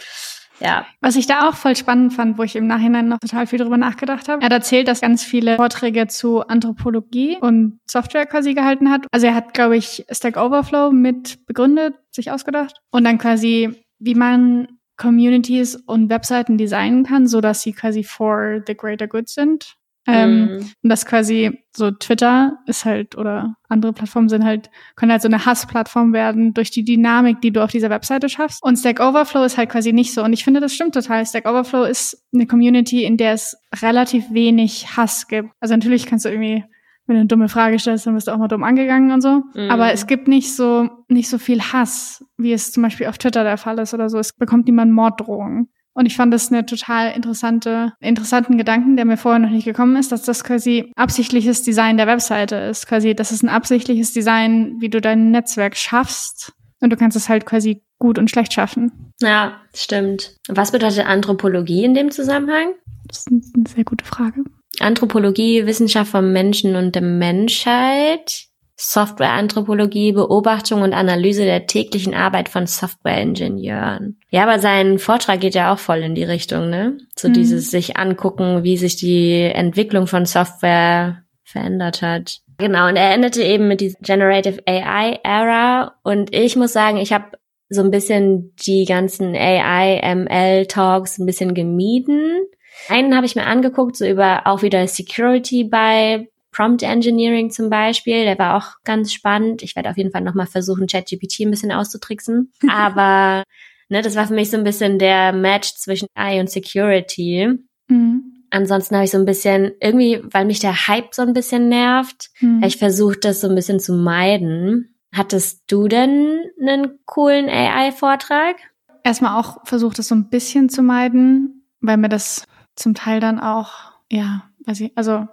[0.59, 0.87] Ja.
[1.01, 3.77] Was ich da auch voll spannend fand, wo ich im Nachhinein noch total viel drüber
[3.77, 4.41] nachgedacht habe.
[4.41, 9.05] Er hat erzählt, dass ganz viele Vorträge zu Anthropologie und Software quasi gehalten hat.
[9.11, 12.79] Also er hat, glaube ich, Stack Overflow mit begründet, sich ausgedacht.
[12.91, 14.67] Und dann quasi, wie man
[14.97, 19.75] Communities und Webseiten designen kann, so dass sie quasi for the greater good sind.
[20.07, 20.57] Ähm, mm.
[20.83, 25.27] Und das quasi so Twitter ist halt oder andere Plattformen sind halt, können halt so
[25.27, 28.63] eine Hassplattform werden durch die Dynamik, die du auf dieser Webseite schaffst.
[28.63, 30.23] Und Stack Overflow ist halt quasi nicht so.
[30.23, 31.25] Und ich finde, das stimmt total.
[31.25, 35.49] Stack Overflow ist eine Community, in der es relativ wenig Hass gibt.
[35.59, 36.63] Also natürlich kannst du irgendwie
[37.07, 39.41] wenn du eine dumme Frage stellst, dann wirst du auch mal dumm angegangen und so.
[39.53, 39.71] Mhm.
[39.71, 43.45] Aber es gibt nicht so, nicht so viel Hass, wie es zum Beispiel auf Twitter
[43.45, 44.19] der Fall ist oder so.
[44.19, 45.69] Es bekommt niemand Morddrohungen.
[45.97, 49.95] Und ich fand das eine total interessante, interessanten Gedanken, der mir vorher noch nicht gekommen
[49.95, 52.87] ist, dass das quasi absichtliches Design der Webseite ist.
[52.87, 56.53] Quasi, das ist ein absichtliches Design, wie du dein Netzwerk schaffst.
[56.81, 59.11] Und du kannst es halt quasi gut und schlecht schaffen.
[59.23, 60.35] Ja, stimmt.
[60.47, 62.73] Was bedeutet Anthropologie in dem Zusammenhang?
[63.07, 64.43] Das ist eine sehr gute Frage.
[64.79, 68.46] Anthropologie, Wissenschaft vom Menschen und der Menschheit.
[68.79, 74.19] Softwareanthropologie, Beobachtung und Analyse der täglichen Arbeit von Softwareingenieuren.
[74.29, 76.97] Ja, aber sein Vortrag geht ja auch voll in die Richtung, ne?
[77.17, 77.33] So mhm.
[77.33, 82.37] dieses sich angucken, wie sich die Entwicklung von Software verändert hat.
[82.59, 87.13] Genau, und er endete eben mit dieser Generative AI Era und ich muss sagen, ich
[87.13, 87.37] habe
[87.69, 92.45] so ein bisschen die ganzen AI ML Talks ein bisschen gemieden.
[92.89, 98.23] Einen habe ich mir angeguckt, so über auch wieder Security bei Prompt Engineering zum Beispiel,
[98.23, 99.61] der war auch ganz spannend.
[99.61, 102.51] Ich werde auf jeden Fall nochmal versuchen, ChatGPT ein bisschen auszutricksen.
[102.67, 103.43] Aber
[103.89, 107.59] ne, das war für mich so ein bisschen der Match zwischen AI und Security.
[107.89, 108.43] Mhm.
[108.49, 112.29] Ansonsten habe ich so ein bisschen, irgendwie, weil mich der Hype so ein bisschen nervt,
[112.39, 112.63] mhm.
[112.63, 114.95] ich versucht, das so ein bisschen zu meiden.
[115.13, 118.55] Hattest du denn einen coolen AI-Vortrag?
[119.03, 123.39] Erstmal auch versucht, das so ein bisschen zu meiden, weil mir das zum Teil dann
[123.39, 123.73] auch,
[124.09, 125.27] ja, weiß ich, also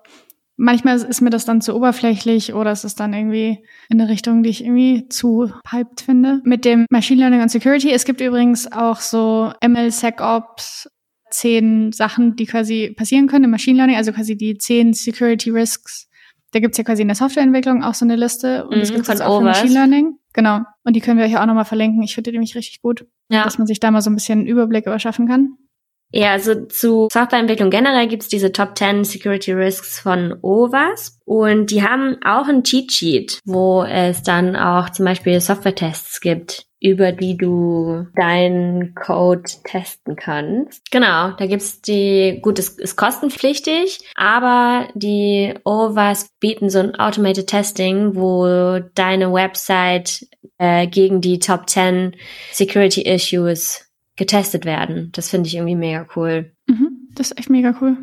[0.56, 4.42] manchmal ist mir das dann zu oberflächlich oder es ist dann irgendwie in eine Richtung,
[4.42, 6.40] die ich irgendwie zu hyped finde.
[6.44, 7.90] Mit dem Machine Learning und Security.
[7.90, 10.88] Es gibt übrigens auch so ML SecOps
[11.30, 16.08] zehn Sachen, die quasi passieren können im Machine Learning, also quasi die zehn Security Risks.
[16.52, 19.20] Da gibt's ja quasi in der Softwareentwicklung auch so eine Liste und es mhm, gibt
[19.20, 20.18] auch für Machine Learning.
[20.32, 20.60] Genau.
[20.84, 22.02] Und die können wir euch auch nochmal verlinken.
[22.02, 23.42] Ich finde die nämlich richtig gut, ja.
[23.42, 25.56] dass man sich da mal so ein bisschen einen Überblick überschaffen kann.
[26.16, 31.82] Ja, also zu Softwareentwicklung generell gibt's diese Top 10 Security Risks von OWASP und die
[31.82, 37.38] haben auch ein Cheat Sheet, wo es dann auch zum Beispiel Software-Tests gibt über die
[37.38, 40.82] du deinen Code testen kannst.
[40.90, 47.46] Genau, da gibt's die, gut, es ist kostenpflichtig, aber die OWASP bieten so ein Automated
[47.46, 50.26] Testing, wo deine Website
[50.58, 52.16] äh, gegen die Top 10
[52.52, 55.10] Security Issues getestet werden.
[55.12, 56.52] Das finde ich irgendwie mega cool.
[56.66, 57.96] Mhm, das ist echt mega cool.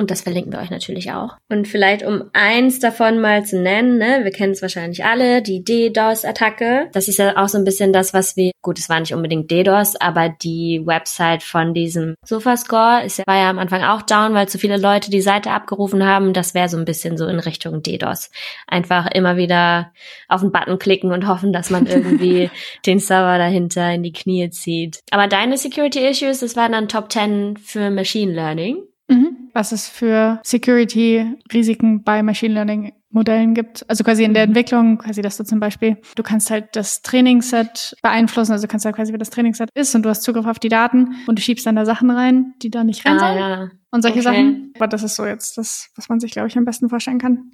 [0.00, 1.36] Und das verlinken wir euch natürlich auch.
[1.50, 5.62] Und vielleicht um eins davon mal zu nennen, ne, wir kennen es wahrscheinlich alle, die
[5.62, 6.88] DDoS-Attacke.
[6.92, 9.50] Das ist ja auch so ein bisschen das, was wir, gut, es war nicht unbedingt
[9.50, 14.48] DDoS, aber die Website von diesem Sofascore ist, war ja am Anfang auch down, weil
[14.48, 16.32] zu viele Leute die Seite abgerufen haben.
[16.32, 18.30] Das wäre so ein bisschen so in Richtung DDoS.
[18.66, 19.92] Einfach immer wieder
[20.28, 22.50] auf den Button klicken und hoffen, dass man irgendwie
[22.86, 25.00] den Server dahinter in die Knie zieht.
[25.10, 28.78] Aber deine Security Issues, das waren dann Top 10 für Machine Learning.
[29.08, 29.39] Mhm.
[29.52, 33.84] Was es für Security-Risiken bei Machine Learning Modellen gibt.
[33.88, 34.50] Also quasi in der mhm.
[34.50, 38.86] Entwicklung, quasi, dass du zum Beispiel, du kannst halt das Trainingsset beeinflussen, also du kannst
[38.86, 41.42] halt quasi, wie das Trainingsset ist und du hast Zugriff auf die Daten und du
[41.42, 43.38] schiebst dann da Sachen rein, die da nicht rein ah, sollen.
[43.38, 43.70] Ja.
[43.90, 44.24] Und solche okay.
[44.24, 44.72] Sachen.
[44.76, 47.50] Aber das ist so jetzt das, was man sich, glaube ich, am besten vorstellen kann.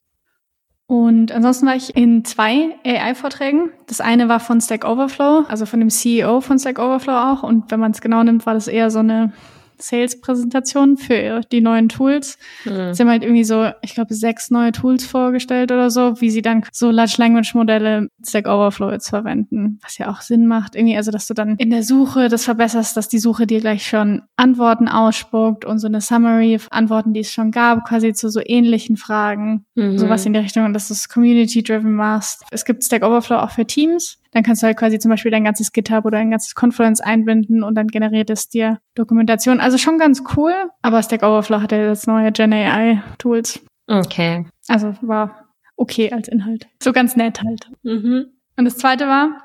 [0.89, 3.71] Und ansonsten war ich in zwei AI-Vorträgen.
[3.87, 7.43] Das eine war von Stack Overflow, also von dem CEO von Stack Overflow auch.
[7.43, 9.33] Und wenn man es genau nimmt, war das eher so eine
[9.79, 12.39] Sales-Präsentation für die neuen Tools.
[12.65, 12.95] Mhm.
[12.95, 16.43] Sie haben halt irgendwie so, ich glaube, sechs neue Tools vorgestellt oder so, wie sie
[16.43, 20.75] dann so Large Language Modelle Stack Overflow jetzt verwenden, was ja auch Sinn macht.
[20.75, 23.87] Irgendwie, also, dass du dann in der Suche das verbesserst, dass die Suche dir gleich
[23.87, 28.41] schon Antworten ausspuckt und so eine Summary Antworten, die es schon gab, quasi zu so
[28.45, 29.65] ähnlichen Fragen.
[29.75, 29.99] Mhm.
[29.99, 32.45] Sowas in die Richtung, und dass du es community-driven machst.
[32.51, 35.45] Es gibt Stack Overflow auch für Teams dann kannst du halt quasi zum Beispiel dein
[35.45, 39.61] ganzes GitHub oder dein ganzes Confluence einbinden und dann generiert es dir Dokumentation.
[39.61, 43.65] Also schon ganz cool, aber Stack Overflow hat ja jetzt neue Gen AI Tools.
[43.87, 44.45] Okay.
[44.69, 45.47] Also war
[45.77, 46.69] okay als Inhalt.
[46.83, 47.71] So ganz nett halt.
[47.83, 48.27] Mhm.
[48.59, 49.41] Und das zweite war,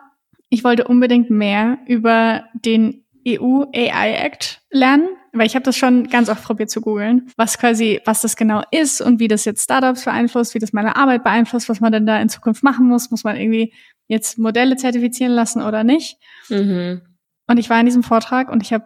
[0.49, 6.07] ich wollte unbedingt mehr über den EU AI Act lernen, weil ich habe das schon
[6.09, 9.63] ganz oft probiert zu googeln, was quasi, was das genau ist und wie das jetzt
[9.63, 13.11] Startups beeinflusst, wie das meine Arbeit beeinflusst, was man denn da in Zukunft machen muss.
[13.11, 13.73] Muss man irgendwie
[14.07, 16.17] jetzt Modelle zertifizieren lassen oder nicht.
[16.49, 17.01] Mhm.
[17.47, 18.85] Und ich war in diesem Vortrag und ich habe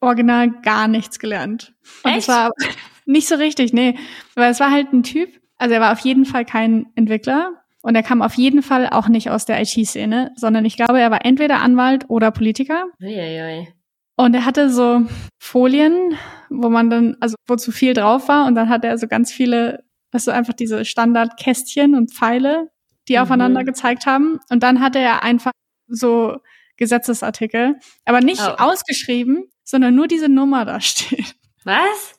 [0.00, 1.74] original gar nichts gelernt.
[2.02, 2.20] Und Echt?
[2.20, 2.50] es war
[3.06, 3.96] nicht so richtig, nee.
[4.34, 7.94] Weil es war halt ein Typ, also er war auf jeden Fall kein Entwickler und
[7.94, 11.24] er kam auf jeden Fall auch nicht aus der IT-Szene, sondern ich glaube, er war
[11.24, 12.86] entweder Anwalt oder Politiker.
[13.00, 13.68] Uiuiui.
[14.16, 15.02] Und er hatte so
[15.40, 16.16] Folien,
[16.48, 19.32] wo man dann, also wo zu viel drauf war und dann hatte er so ganz
[19.32, 22.70] viele, also einfach diese Standardkästchen und Pfeile,
[23.08, 23.22] die mhm.
[23.22, 24.38] aufeinander gezeigt haben.
[24.50, 25.52] Und dann hatte er einfach
[25.88, 26.38] so
[26.76, 28.54] Gesetzesartikel, aber nicht oh.
[28.58, 31.34] ausgeschrieben, sondern nur diese Nummer da steht.
[31.64, 32.16] Was?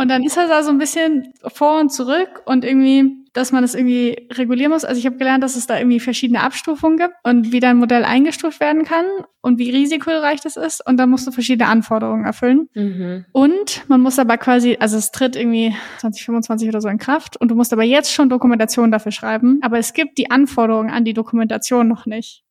[0.00, 3.60] Und dann ist er da so ein bisschen vor und zurück und irgendwie, dass man
[3.60, 4.86] das irgendwie regulieren muss.
[4.86, 8.06] Also ich habe gelernt, dass es da irgendwie verschiedene Abstufungen gibt und wie dein Modell
[8.06, 9.04] eingestuft werden kann
[9.42, 10.80] und wie risikoreich das ist.
[10.86, 12.70] Und dann musst du verschiedene Anforderungen erfüllen.
[12.72, 13.26] Mhm.
[13.32, 17.50] Und man muss aber quasi, also es tritt irgendwie 2025 oder so in Kraft und
[17.50, 19.58] du musst aber jetzt schon Dokumentation dafür schreiben.
[19.60, 22.42] Aber es gibt die Anforderungen an die Dokumentation noch nicht.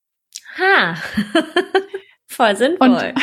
[0.59, 0.93] Ha.
[2.27, 2.89] Voll sinnvoll.
[2.89, 3.13] Und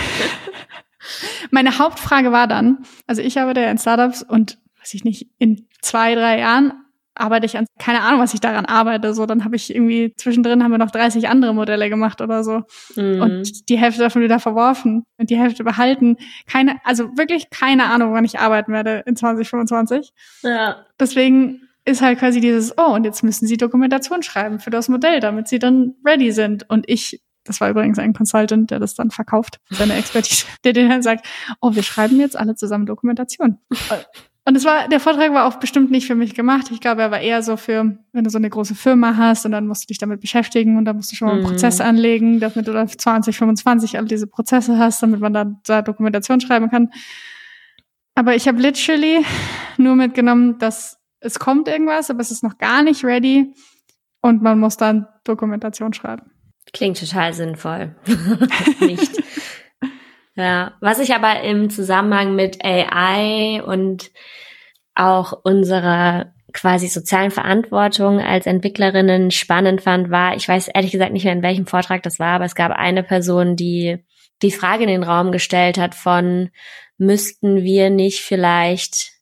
[1.51, 5.67] meine Hauptfrage war dann, also ich arbeite ja in Startups und weiß ich nicht, in
[5.81, 6.73] zwei, drei Jahren
[7.17, 9.15] arbeite ich an, keine Ahnung, was ich daran arbeite.
[9.15, 12.63] So, dann habe ich irgendwie zwischendrin haben wir noch 30 andere Modelle gemacht oder so.
[12.95, 13.21] Mhm.
[13.21, 16.17] Und die Hälfte davon wieder verworfen und die Hälfte behalten.
[16.47, 20.13] Keine, also wirklich keine Ahnung, wann ich arbeiten werde in 2025.
[20.43, 20.85] Ja.
[21.01, 25.21] Deswegen ist halt quasi dieses, oh, und jetzt müssen sie Dokumentation schreiben für das Modell,
[25.21, 26.69] damit sie dann ready sind.
[26.69, 30.89] Und ich das war übrigens ein Consultant, der das dann verkauft, seine Expertise, der den
[30.89, 31.27] dann sagt,
[31.61, 33.59] oh, wir schreiben jetzt alle zusammen Dokumentation.
[34.49, 36.71] Und es war, der Vortrag war auch bestimmt nicht für mich gemacht.
[36.71, 39.51] Ich glaube, er war eher so für, wenn du so eine große Firma hast und
[39.51, 41.49] dann musst du dich damit beschäftigen und dann musst du schon mal einen mhm.
[41.49, 46.41] Prozess anlegen, damit du dann 2025 alle diese Prozesse hast, damit man dann da Dokumentation
[46.41, 46.91] schreiben kann.
[48.15, 49.25] Aber ich habe literally
[49.79, 53.53] nur mitgenommen, dass es kommt irgendwas, aber es ist noch gar nicht ready
[54.23, 56.31] und man muss dann Dokumentation schreiben.
[56.77, 57.95] Klingt total sinnvoll.
[58.81, 59.11] Nicht.
[60.35, 64.11] ja, was ich aber im Zusammenhang mit AI und
[64.95, 71.25] auch unserer quasi sozialen Verantwortung als Entwicklerinnen spannend fand, war, ich weiß ehrlich gesagt nicht
[71.25, 74.05] mehr, in welchem Vortrag das war, aber es gab eine Person, die
[74.43, 76.51] die Frage in den Raum gestellt hat von,
[76.99, 79.13] müssten wir nicht vielleicht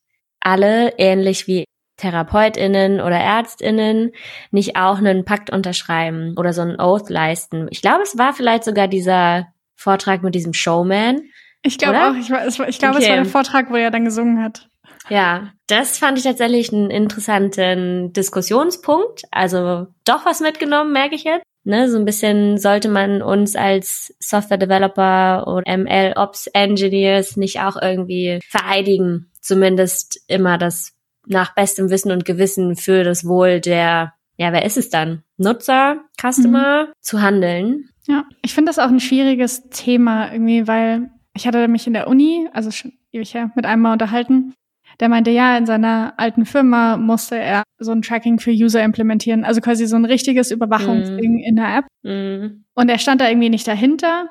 [0.40, 4.12] alle, ähnlich wie TherapeutInnen oder ÄrztInnen
[4.50, 7.68] nicht auch einen Pakt unterschreiben oder so einen Oath leisten.
[7.70, 11.22] Ich glaube, es war vielleicht sogar dieser Vortrag mit diesem Showman.
[11.62, 12.30] Ich glaube auch, ich,
[12.68, 13.04] ich glaube, okay.
[13.04, 14.68] es war der Vortrag, wo er dann gesungen hat.
[15.08, 19.22] Ja, das fand ich tatsächlich einen interessanten Diskussionspunkt.
[19.30, 21.44] Also doch was mitgenommen, merke ich jetzt.
[21.66, 27.60] Ne, so ein bisschen sollte man uns als Software Developer oder ML Ops Engineers nicht
[27.60, 30.93] auch irgendwie vereidigen, zumindest immer das
[31.26, 35.22] nach bestem Wissen und Gewissen für das Wohl der, ja, wer ist es dann?
[35.36, 36.92] Nutzer, Customer, mhm.
[37.00, 37.88] zu handeln.
[38.06, 42.08] Ja, ich finde das auch ein schwieriges Thema irgendwie, weil ich hatte mich in der
[42.08, 44.54] Uni, also schon ewig her, mit einem mal unterhalten
[45.00, 49.44] der meinte, ja, in seiner alten Firma musste er so ein Tracking für User implementieren,
[49.44, 51.44] also quasi so ein richtiges Überwachungsding mm.
[51.44, 51.84] in der App.
[52.02, 52.64] Mm.
[52.74, 54.28] Und er stand da irgendwie nicht dahinter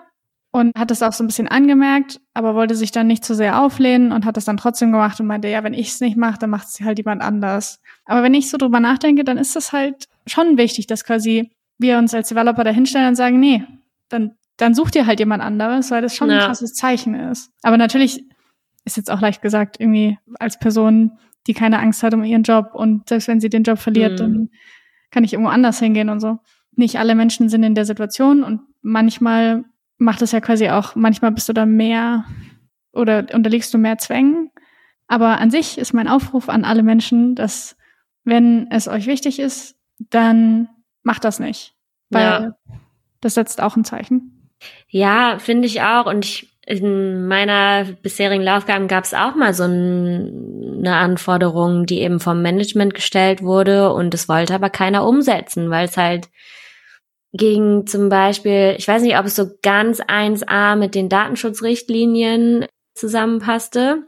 [0.53, 3.61] und hat das auch so ein bisschen angemerkt, aber wollte sich dann nicht zu sehr
[3.61, 6.39] auflehnen und hat es dann trotzdem gemacht und meinte, ja, wenn ich es nicht mache,
[6.39, 7.81] dann macht es halt jemand anders.
[8.05, 11.97] Aber wenn ich so drüber nachdenke, dann ist das halt schon wichtig, dass quasi wir
[11.97, 13.63] uns als Developer dahinstellen und sagen, nee,
[14.09, 16.37] dann dann sucht ihr halt jemand anderes, weil das schon ja.
[16.37, 17.51] ein krasses Zeichen ist.
[17.63, 18.23] Aber natürlich
[18.85, 21.13] ist jetzt auch leicht gesagt, irgendwie als Person,
[21.47, 24.17] die keine Angst hat um ihren Job und selbst wenn sie den Job verliert, mhm.
[24.17, 24.49] dann
[25.11, 26.39] kann ich irgendwo anders hingehen und so.
[26.75, 29.63] Nicht alle Menschen sind in der Situation und manchmal
[29.97, 32.25] macht es ja quasi auch, manchmal bist du da mehr
[32.91, 34.51] oder unterliegst du mehr Zwängen.
[35.07, 37.75] Aber an sich ist mein Aufruf an alle Menschen, dass
[38.23, 40.69] wenn es euch wichtig ist, dann
[41.03, 41.75] macht das nicht.
[42.09, 42.55] Weil ja.
[43.21, 44.49] das setzt auch ein Zeichen.
[44.87, 46.05] Ja, finde ich auch.
[46.05, 51.99] Und ich in meiner bisherigen Laufbahn gab es auch mal so ein, eine Anforderung, die
[51.99, 56.29] eben vom Management gestellt wurde und es wollte aber keiner umsetzen, weil es halt
[57.33, 64.03] gegen zum Beispiel, ich weiß nicht, ob es so ganz 1a mit den Datenschutzrichtlinien zusammenpasste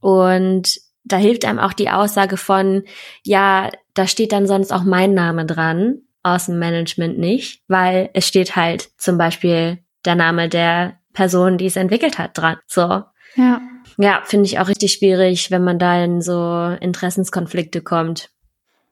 [0.00, 2.84] und da hilft einem auch die Aussage von,
[3.24, 8.28] ja, da steht dann sonst auch mein Name dran, aus dem Management nicht, weil es
[8.28, 12.56] steht halt zum Beispiel der Name der Person, die es entwickelt hat, dran.
[12.66, 13.02] So.
[13.36, 13.60] Ja.
[13.96, 18.30] Ja, finde ich auch richtig schwierig, wenn man da in so Interessenskonflikte kommt.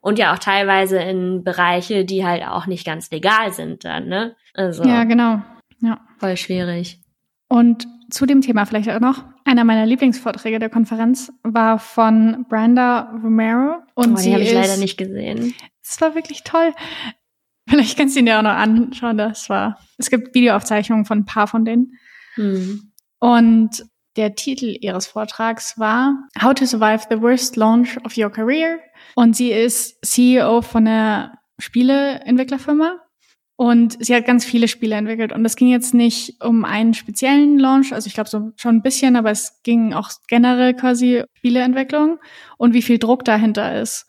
[0.01, 4.37] Und ja auch teilweise in Bereiche, die halt auch nicht ganz legal sind dann, ne?
[4.55, 4.85] Also.
[4.85, 5.43] Ja, genau.
[5.81, 6.01] Ja.
[6.19, 7.01] Voll schwierig.
[7.49, 9.25] Und zu dem Thema vielleicht auch noch.
[9.45, 13.83] Einer meiner Lieblingsvorträge der Konferenz war von Brenda Romero.
[13.95, 15.55] Und oh, die habe ich leider nicht gesehen.
[15.83, 16.75] Es war wirklich toll.
[17.69, 19.19] Vielleicht kannst du ihn dir auch noch anschauen.
[19.19, 19.79] Das war.
[19.99, 21.93] Es gibt Videoaufzeichnungen von ein paar von denen.
[22.37, 22.93] Mhm.
[23.19, 23.85] Und
[24.19, 28.81] der Titel ihres Vortrags war How to Survive the Worst Launch of Your Career.
[29.15, 32.97] Und sie ist CEO von einer Spieleentwicklerfirma.
[33.57, 35.33] Und sie hat ganz viele Spiele entwickelt.
[35.33, 38.83] Und es ging jetzt nicht um einen speziellen Launch, also ich glaube so schon ein
[38.83, 42.19] bisschen, aber es ging auch generell quasi Spieleentwicklung
[42.57, 44.07] und wie viel Druck dahinter ist.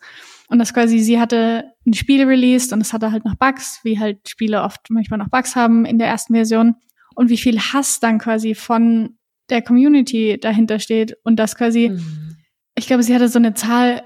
[0.48, 3.98] Und das quasi, sie hatte ein Spiel released und es hatte halt noch Bugs, wie
[3.98, 6.76] halt Spiele oft manchmal noch Bugs haben in der ersten Version
[7.14, 9.16] und wie viel Hass dann quasi von
[9.50, 12.36] der Community dahinter steht und das quasi, mhm.
[12.76, 14.02] ich glaube, sie hatte so eine Zahl,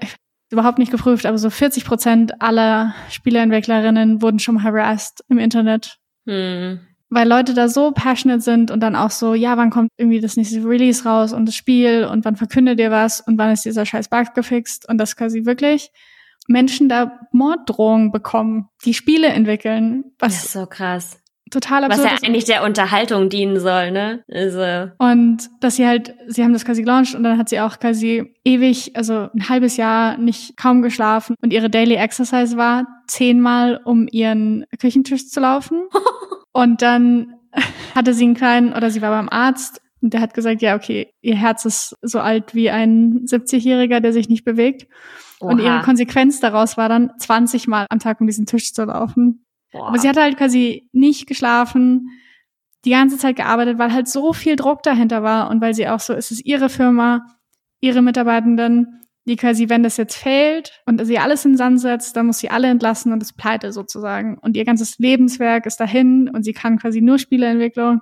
[0.51, 5.97] überhaupt nicht geprüft, aber so 40 Prozent aller Spieleentwicklerinnen wurden schon harassed im Internet.
[6.25, 6.79] Mhm.
[7.09, 10.37] Weil Leute da so passionate sind und dann auch so, ja, wann kommt irgendwie das
[10.37, 13.85] nächste Release raus und das Spiel und wann verkündet ihr was und wann ist dieser
[13.85, 15.91] scheiß Bug gefixt und das quasi wirklich
[16.47, 20.05] Menschen da Morddrohungen bekommen, die Spiele entwickeln.
[20.19, 21.19] Was das ist so krass
[21.51, 22.05] total absurd.
[22.05, 24.23] Was ja eigentlich der Unterhaltung dienen soll, ne?
[24.31, 24.91] Also.
[24.97, 28.33] Und dass sie halt, sie haben das quasi gelauncht und dann hat sie auch quasi
[28.43, 34.07] ewig, also ein halbes Jahr nicht kaum geschlafen und ihre Daily Exercise war zehnmal um
[34.11, 35.87] ihren Küchentisch zu laufen.
[36.53, 37.33] und dann
[37.93, 41.11] hatte sie einen kleinen, oder sie war beim Arzt und der hat gesagt, ja, okay,
[41.21, 44.87] ihr Herz ist so alt wie ein 70-Jähriger, der sich nicht bewegt.
[45.39, 45.51] Oha.
[45.51, 49.44] Und ihre Konsequenz daraus war dann 20 Mal am Tag um diesen Tisch zu laufen.
[49.75, 49.89] Boah.
[49.89, 52.09] Aber sie hat halt quasi nicht geschlafen,
[52.85, 55.99] die ganze Zeit gearbeitet, weil halt so viel Druck dahinter war und weil sie auch
[55.99, 57.25] so, es ist ihre Firma,
[57.81, 62.15] ihre Mitarbeitenden, die quasi, wenn das jetzt fehlt und sie alles in den Sand setzt,
[62.15, 64.37] dann muss sie alle entlassen und ist pleite sozusagen.
[64.37, 68.01] Und ihr ganzes Lebenswerk ist dahin und sie kann quasi nur Spieleentwicklung.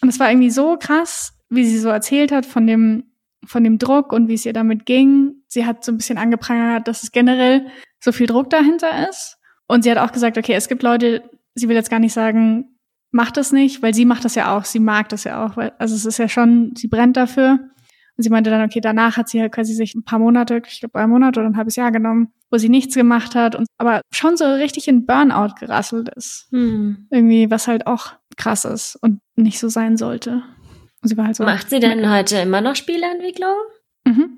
[0.00, 3.12] Und es war irgendwie so krass, wie sie so erzählt hat von dem,
[3.44, 5.42] von dem Druck und wie es ihr damit ging.
[5.46, 7.66] Sie hat so ein bisschen angeprangert, dass es generell
[8.00, 9.36] so viel Druck dahinter ist.
[9.70, 11.22] Und sie hat auch gesagt, okay, es gibt Leute,
[11.54, 12.76] sie will jetzt gar nicht sagen,
[13.12, 15.70] macht das nicht, weil sie macht das ja auch, sie mag das ja auch, weil,
[15.78, 17.60] also es ist ja schon, sie brennt dafür.
[18.16, 20.80] Und sie meinte dann, okay, danach hat sie halt quasi sich ein paar Monate, ich
[20.80, 24.00] glaube ein Monat oder ein halbes Jahr genommen, wo sie nichts gemacht hat und aber
[24.12, 26.48] schon so richtig in Burnout gerasselt ist.
[26.50, 27.06] Hm.
[27.08, 30.42] Irgendwie, was halt auch krass ist und nicht so sein sollte.
[31.00, 31.44] Und sie war halt so.
[31.44, 33.54] Macht sie denn heute immer noch Spieleentwicklung?
[34.04, 34.30] Mhm.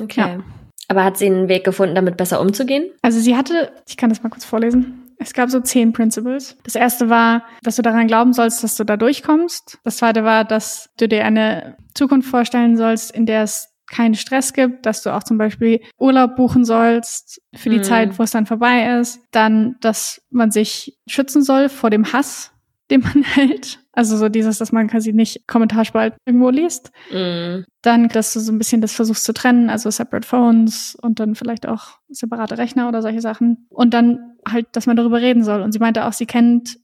[0.00, 0.20] Okay.
[0.20, 0.44] Ja.
[0.88, 2.90] Aber hat sie einen Weg gefunden, damit besser umzugehen?
[3.02, 5.02] Also sie hatte, ich kann das mal kurz vorlesen.
[5.18, 6.56] Es gab so zehn Principles.
[6.64, 9.78] Das erste war, dass du daran glauben sollst, dass du da durchkommst.
[9.82, 14.52] Das zweite war, dass du dir eine Zukunft vorstellen sollst, in der es keinen Stress
[14.52, 17.82] gibt, dass du auch zum Beispiel Urlaub buchen sollst für die Mhm.
[17.84, 19.20] Zeit, wo es dann vorbei ist.
[19.30, 22.52] Dann, dass man sich schützen soll vor dem Hass,
[22.90, 23.80] den man hält.
[23.92, 26.90] Also so dieses, dass man quasi nicht Kommentarspalt irgendwo liest.
[27.12, 27.62] Mm.
[27.82, 31.34] Dann, dass du so ein bisschen das versuchst zu trennen, also separate Phones und dann
[31.34, 33.66] vielleicht auch separate Rechner oder solche Sachen.
[33.70, 35.62] Und dann halt, dass man darüber reden soll.
[35.62, 36.78] Und sie meinte auch, sie kennt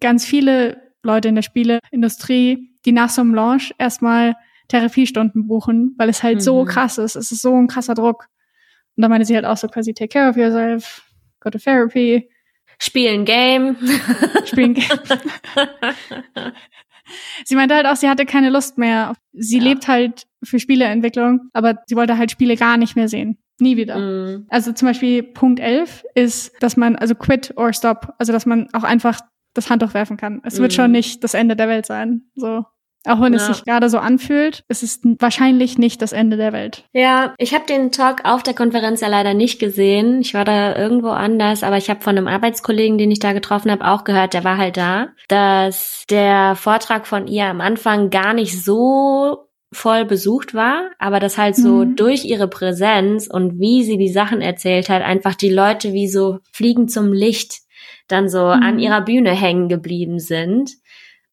[0.00, 4.34] ganz viele Leute in der Spieleindustrie, die nach so einem Launch erstmal
[4.68, 6.68] Therapiestunden buchen, weil es halt so Mhm.
[6.68, 7.16] krass ist.
[7.16, 8.26] Es ist so ein krasser Druck.
[8.96, 11.02] Und da meinte sie halt auch so quasi, take care of yourself,
[11.40, 12.28] go to therapy,
[12.84, 13.76] Spielen Game.
[14.44, 14.74] spielen.
[17.44, 19.14] sie meinte halt auch, sie hatte keine Lust mehr.
[19.32, 19.64] Sie Ja.
[19.64, 23.38] lebt halt für Spieleentwicklung, aber sie wollte halt Spiele gar nicht mehr sehen.
[23.60, 23.98] Nie wieder.
[23.98, 24.46] Mm.
[24.48, 28.68] Also zum Beispiel Punkt 11 ist, dass man, also quit or stop, also dass man
[28.72, 29.20] auch einfach
[29.54, 30.40] das Handtuch werfen kann.
[30.44, 30.76] Es wird Mhm.
[30.76, 32.22] schon nicht das Ende der Welt sein.
[32.34, 32.64] So.
[33.06, 33.54] Auch wenn es Ja.
[33.54, 36.84] sich gerade so anfühlt, es ist wahrscheinlich nicht das Ende der Welt.
[36.92, 40.20] Ja, ich habe den Talk auf der Konferenz ja leider nicht gesehen.
[40.20, 43.70] Ich war da irgendwo anders, aber ich habe von einem Arbeitskollegen, den ich da getroffen
[43.70, 48.34] habe, auch gehört, der war halt da, dass der Vortrag von ihr am Anfang gar
[48.34, 51.96] nicht so voll besucht war, aber dass halt so Mhm.
[51.96, 56.38] durch ihre Präsenz und wie sie die Sachen erzählt hat, einfach die Leute wie so
[56.52, 57.60] fliegen zum Licht
[58.08, 58.62] dann so Mhm.
[58.62, 60.72] an ihrer Bühne hängen geblieben sind.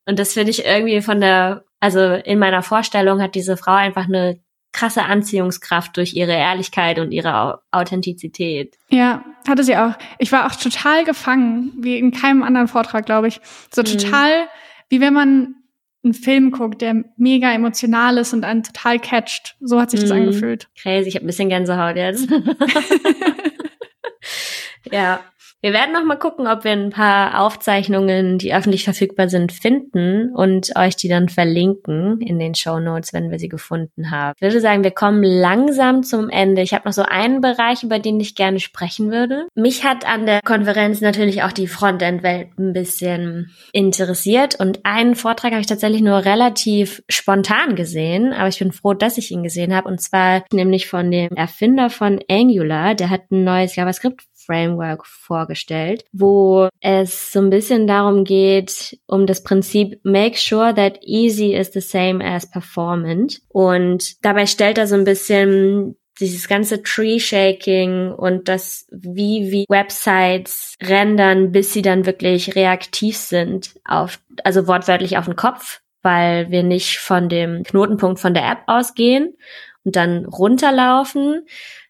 [0.05, 4.05] Und das finde ich irgendwie von der, also in meiner Vorstellung hat diese Frau einfach
[4.05, 4.39] eine
[4.71, 8.77] krasse Anziehungskraft durch ihre Ehrlichkeit und ihre Au Authentizität.
[8.89, 9.93] Ja, hatte sie auch.
[10.19, 13.41] Ich war auch total gefangen, wie in keinem anderen Vortrag, glaube ich.
[13.73, 13.85] So Mhm.
[13.85, 14.47] total,
[14.89, 15.55] wie wenn man
[16.03, 19.55] einen Film guckt, der mega emotional ist und einen total catcht.
[19.59, 20.17] So hat sich das Mhm.
[20.17, 20.69] angefühlt.
[20.79, 22.29] Crazy, ich habe ein bisschen Gänsehaut jetzt.
[24.91, 25.19] ja.
[25.61, 30.33] Wir werden noch mal gucken, ob wir ein paar Aufzeichnungen, die öffentlich verfügbar sind, finden
[30.33, 34.35] und euch die dann verlinken in den Show Notes, wenn wir sie gefunden haben.
[34.37, 36.61] Ich würde sagen, wir kommen langsam zum Ende.
[36.61, 39.47] Ich habe noch so einen Bereich, über den ich gerne sprechen würde.
[39.53, 45.51] Mich hat an der Konferenz natürlich auch die Frontend-Welt ein bisschen interessiert und einen Vortrag
[45.51, 49.75] habe ich tatsächlich nur relativ spontan gesehen, aber ich bin froh, dass ich ihn gesehen
[49.75, 55.05] habe und zwar nämlich von dem Erfinder von Angular, der hat ein neues JavaScript Framework
[55.05, 61.53] vorgestellt, wo es so ein bisschen darum geht, um das Prinzip make sure that easy
[61.53, 63.41] is the same as performant.
[63.49, 70.75] Und dabei stellt er so ein bisschen dieses ganze Tree-Shaking und das, wie, wie Websites
[70.81, 76.63] rendern, bis sie dann wirklich reaktiv sind auf, also wortwörtlich auf den Kopf, weil wir
[76.63, 79.37] nicht von dem Knotenpunkt von der App ausgehen
[79.85, 81.45] und dann runterlaufen,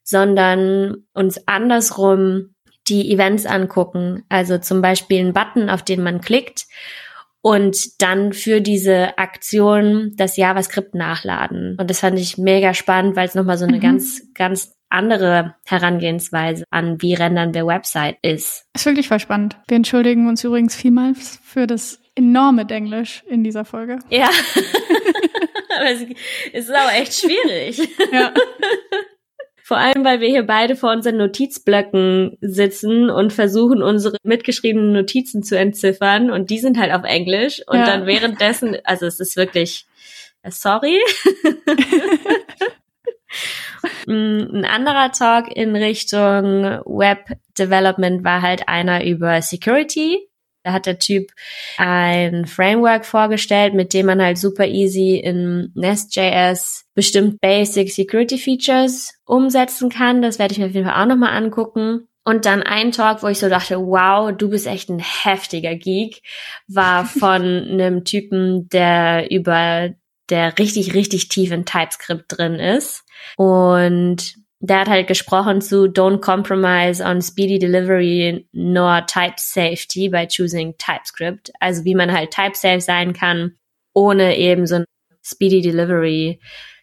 [0.10, 2.56] sondern uns andersrum
[2.88, 4.24] die Events angucken.
[4.30, 6.66] Also zum Beispiel einen Button, auf den man klickt
[7.42, 11.78] und dann für diese Aktion das JavaScript nachladen.
[11.80, 13.82] Und das fand ich mega spannend, weil es nochmal so eine Mhm.
[13.82, 18.66] ganz, ganz andere Herangehensweise an, wie rendern wir Website ist.
[18.76, 19.58] Ist wirklich voll spannend.
[19.68, 24.00] Wir entschuldigen uns übrigens vielmals für das enorme Denglisch in dieser Folge.
[24.10, 24.30] Ja.
[25.78, 26.02] Aber es
[26.52, 27.88] ist aber echt schwierig.
[28.12, 28.34] Ja.
[29.70, 35.44] Vor allem, weil wir hier beide vor unseren Notizblöcken sitzen und versuchen, unsere mitgeschriebenen Notizen
[35.44, 36.32] zu entziffern.
[36.32, 37.62] Und die sind halt auf Englisch.
[37.68, 37.86] Und Ja.
[37.86, 39.86] dann währenddessen, also es ist wirklich,
[40.42, 40.98] äh, sorry.
[44.08, 50.29] Mm, Ein anderer Talk in Richtung Web Development war halt einer über Security.
[50.70, 51.32] Da hat der Typ
[51.80, 59.16] ein Framework vorgestellt, mit dem man halt super easy in Nest.js bestimmt Basic Security Features
[59.26, 60.22] umsetzen kann.
[60.22, 62.08] Das werde ich mir auf jeden Fall auch nochmal angucken.
[62.24, 66.22] Und dann ein Talk, wo ich so dachte, wow, du bist echt ein heftiger Geek,
[66.68, 69.90] war von einem Typen, der über,
[70.30, 73.06] der richtig, richtig tief in TypeScript drin ist.
[73.38, 80.28] Und der hat halt gesprochen zu Don't compromise on speedy delivery nor type safety by
[80.28, 81.52] choosing TypeScript.
[81.60, 83.54] Also wie man halt type safe sein kann,
[83.94, 84.86] ohne eben so ein
[85.24, 86.40] speedy delivery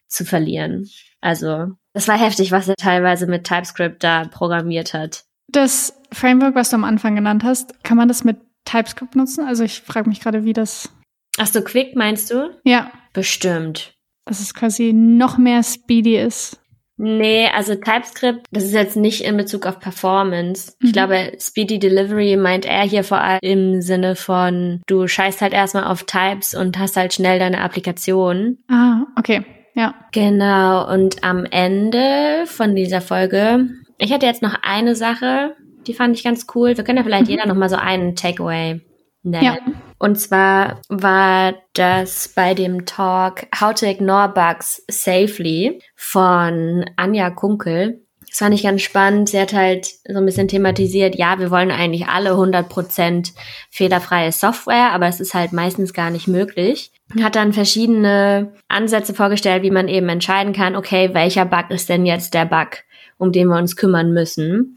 [0.08, 0.88] zu verlieren.
[1.20, 5.24] Also das war heftig, was er teilweise mit TypeScript da programmiert hat.
[5.48, 9.44] Das Framework, was du am Anfang genannt hast, kann man das mit TypeScript nutzen?
[9.46, 10.90] Also ich frage mich gerade, wie das.
[11.38, 12.50] Ach so, Quick meinst du?
[12.64, 13.94] Ja, Bestimmt.
[14.26, 16.60] dass es quasi noch mehr speedy ist.
[16.98, 20.74] Nee, also TypeScript, das ist jetzt nicht in Bezug auf Performance.
[20.82, 20.92] Ich Mhm.
[20.92, 25.84] glaube, Speedy Delivery meint er hier vor allem im Sinne von, du scheißt halt erstmal
[25.84, 28.58] auf Types und hast halt schnell deine Applikation.
[28.68, 29.44] Ah, okay.
[29.74, 29.94] Ja.
[30.12, 33.68] Genau, und am Ende von dieser Folge,
[33.98, 35.54] ich hatte jetzt noch eine Sache,
[35.86, 36.76] die fand ich ganz cool.
[36.76, 37.30] Wir können ja vielleicht Mhm.
[37.30, 38.80] jeder noch mal so einen Takeaway
[39.22, 39.44] nennen.
[39.44, 39.58] Ja.
[39.98, 48.02] Und zwar war das bei dem Talk How to Ignore Bugs Safely von Anja Kunkel.
[48.28, 49.30] Das fand ich ganz spannend.
[49.30, 53.32] Sie hat halt so ein bisschen thematisiert, ja, wir wollen eigentlich alle 100%
[53.70, 56.92] fehlerfreie Software, aber es ist halt meistens gar nicht möglich.
[57.22, 62.04] Hat dann verschiedene Ansätze vorgestellt, wie man eben entscheiden kann, okay, welcher Bug ist denn
[62.04, 62.82] jetzt der Bug,
[63.16, 64.76] um den wir uns kümmern müssen.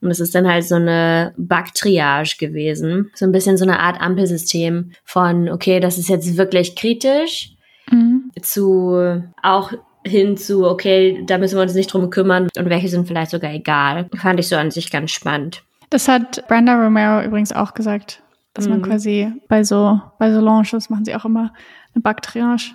[0.00, 3.10] Und es ist dann halt so eine Bug-Triage gewesen.
[3.14, 7.56] So ein bisschen so eine Art Ampelsystem von, okay, das ist jetzt wirklich kritisch,
[7.90, 8.30] mhm.
[8.40, 9.72] zu auch
[10.06, 13.52] hin zu, okay, da müssen wir uns nicht drum kümmern und welche sind vielleicht sogar
[13.52, 14.08] egal.
[14.16, 15.62] Fand ich so an sich ganz spannend.
[15.90, 18.22] Das hat Brenda Romero übrigens auch gesagt,
[18.54, 18.72] dass mhm.
[18.72, 21.52] man quasi bei so, bei so Launches machen sie auch immer
[21.94, 22.72] eine Bug-Triage.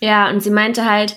[0.00, 1.16] Ja, und sie meinte halt,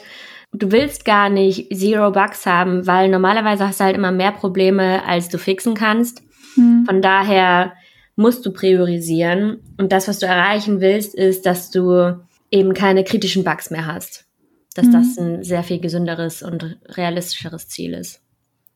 [0.61, 5.03] du willst gar nicht Zero Bugs haben, weil normalerweise hast du halt immer mehr Probleme,
[5.05, 6.21] als du fixen kannst.
[6.55, 6.85] Mhm.
[6.85, 7.73] Von daher
[8.15, 9.61] musst du priorisieren.
[9.77, 12.19] Und das, was du erreichen willst, ist, dass du
[12.51, 14.25] eben keine kritischen Bugs mehr hast
[14.75, 14.91] dass mhm.
[14.91, 18.21] das ein sehr viel gesünderes und realistischeres Ziel ist.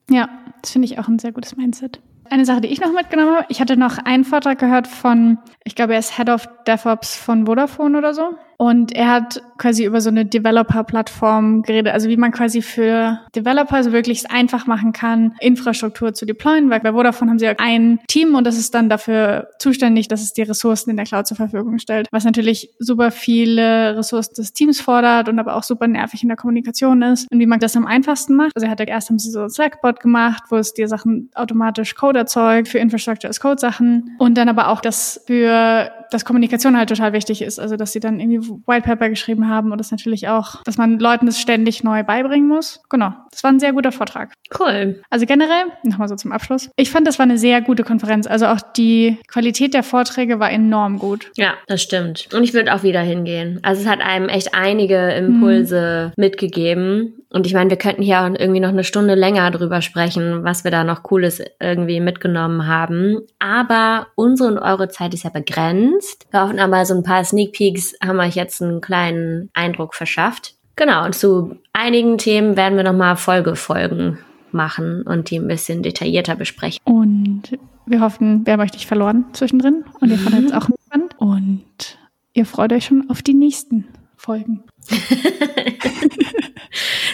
[0.10, 0.28] Ja,
[0.62, 2.00] das finde ich auch ein sehr gutes Mindset.
[2.32, 5.76] Eine Sache, die ich noch mitgenommen habe, ich hatte noch einen Vortrag gehört von, ich
[5.76, 8.34] glaube, er ist Head of DevOps von Vodafone oder so.
[8.62, 13.82] Und er hat quasi über so eine Developer-Plattform geredet, also wie man quasi für Developer
[13.86, 18.00] so wirklich einfach machen kann, Infrastruktur zu deployen, weil bei Vodafone haben sie ja ein
[18.10, 21.38] Team und das ist dann dafür zuständig, dass es die Ressourcen in der Cloud zur
[21.38, 26.22] Verfügung stellt, was natürlich super viele Ressourcen des Teams fordert und aber auch super nervig
[26.24, 28.52] in der Kommunikation ist und wie man das am einfachsten macht.
[28.56, 31.96] Also er hat erst haben sie so ein Slackbot gemacht, wo es dir Sachen automatisch
[31.96, 36.78] Code erzeugt für Infrastructure as Code Sachen und dann aber auch das für dass Kommunikation
[36.78, 37.60] halt total wichtig ist.
[37.60, 41.00] Also, dass sie dann irgendwie White Paper geschrieben haben und das natürlich auch, dass man
[41.00, 42.82] Leuten das ständig neu beibringen muss.
[42.90, 43.14] Genau.
[43.32, 44.34] Das war ein sehr guter Vortrag.
[44.60, 45.02] Cool.
[45.10, 46.70] Also generell, nochmal so zum Abschluss.
[46.76, 48.28] Ich fand, das war eine sehr gute Konferenz.
[48.28, 51.32] Also auch die Qualität der Vorträge war enorm gut.
[51.36, 52.30] Ja, das stimmt.
[52.34, 53.60] Und ich würde auch wieder hingehen.
[53.62, 56.22] Also es hat einem echt einige Impulse mhm.
[56.22, 57.14] mitgegeben.
[57.32, 60.64] Und ich meine, wir könnten hier auch irgendwie noch eine Stunde länger drüber sprechen, was
[60.64, 63.20] wir da noch Cooles irgendwie mitgenommen haben.
[63.38, 66.26] Aber unsere und eure Zeit ist ja begrenzt.
[66.32, 70.56] Wir hoffen aber, so ein paar Sneak Peeks haben euch jetzt einen kleinen Eindruck verschafft.
[70.76, 74.20] Genau, und zu einigen Themen werden wir nochmal Folgefolgen
[74.52, 76.80] machen und die ein bisschen detaillierter besprechen.
[76.84, 81.16] Und wir hoffen, wir haben euch nicht verloren zwischendrin und ihr fandet es auch spannend.
[81.18, 81.98] Und
[82.34, 84.64] ihr freut euch schon auf die nächsten Folgen.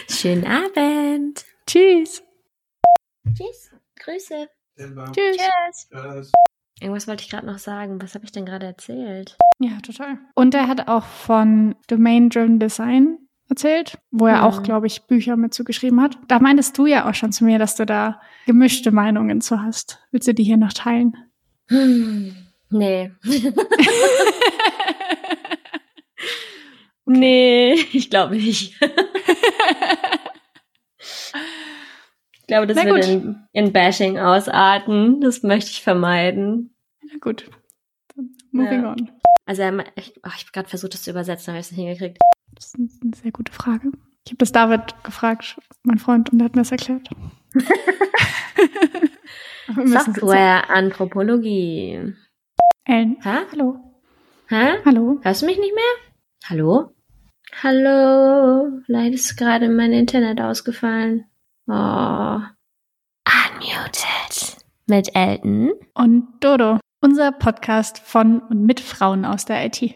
[0.09, 1.45] Schönen Abend.
[1.65, 2.23] Tschüss.
[3.35, 3.71] Tschüss.
[3.99, 4.47] Grüße.
[4.77, 5.37] Tschüss.
[5.89, 6.31] Tschüss.
[6.81, 8.01] Irgendwas wollte ich gerade noch sagen.
[8.01, 9.37] Was habe ich denn gerade erzählt?
[9.59, 10.17] Ja, total.
[10.33, 13.17] Und er hat auch von Domain Driven Design
[13.47, 14.43] erzählt, wo er mhm.
[14.43, 16.17] auch, glaube ich, Bücher mit zugeschrieben hat.
[16.27, 19.99] Da meintest du ja auch schon zu mir, dass du da gemischte Meinungen zu hast.
[20.11, 21.15] Willst du die hier noch teilen?
[21.67, 22.35] Hm,
[22.69, 23.11] nee.
[27.05, 28.79] nee, ich glaube nicht.
[32.45, 35.19] ich glaube, das wird in, in, Bashing ausarten.
[35.19, 36.75] Das möchte ich vermeiden.
[37.01, 37.49] Na gut.
[38.51, 38.91] moving ja.
[38.91, 39.09] on.
[39.47, 39.63] Also
[39.95, 42.19] ich, oh, ich habe gerade versucht, das zu übersetzen, aber ich es nicht hingekriegt.
[42.53, 43.91] Das ist eine sehr gute Frage.
[44.25, 47.09] Ich habe das David gefragt, mein Freund, und er hat mir das erklärt.
[49.85, 52.13] Software-Anthropologie.
[52.83, 53.17] Ellen.
[53.23, 53.37] Hä?
[53.51, 53.79] Hallo.
[54.49, 54.83] Hä?
[54.85, 55.19] Hallo.
[55.23, 55.95] Hörst du mich nicht mehr?
[56.47, 56.91] Hallo?
[57.63, 58.81] Hallo.
[58.85, 61.25] Leider ist gerade mein Internet ausgefallen.
[61.67, 62.41] Oh.
[63.25, 64.57] Unmuted.
[64.87, 65.71] Mit Elton.
[65.95, 66.79] Und Dodo.
[67.01, 69.95] Unser Podcast von und mit Frauen aus der IT.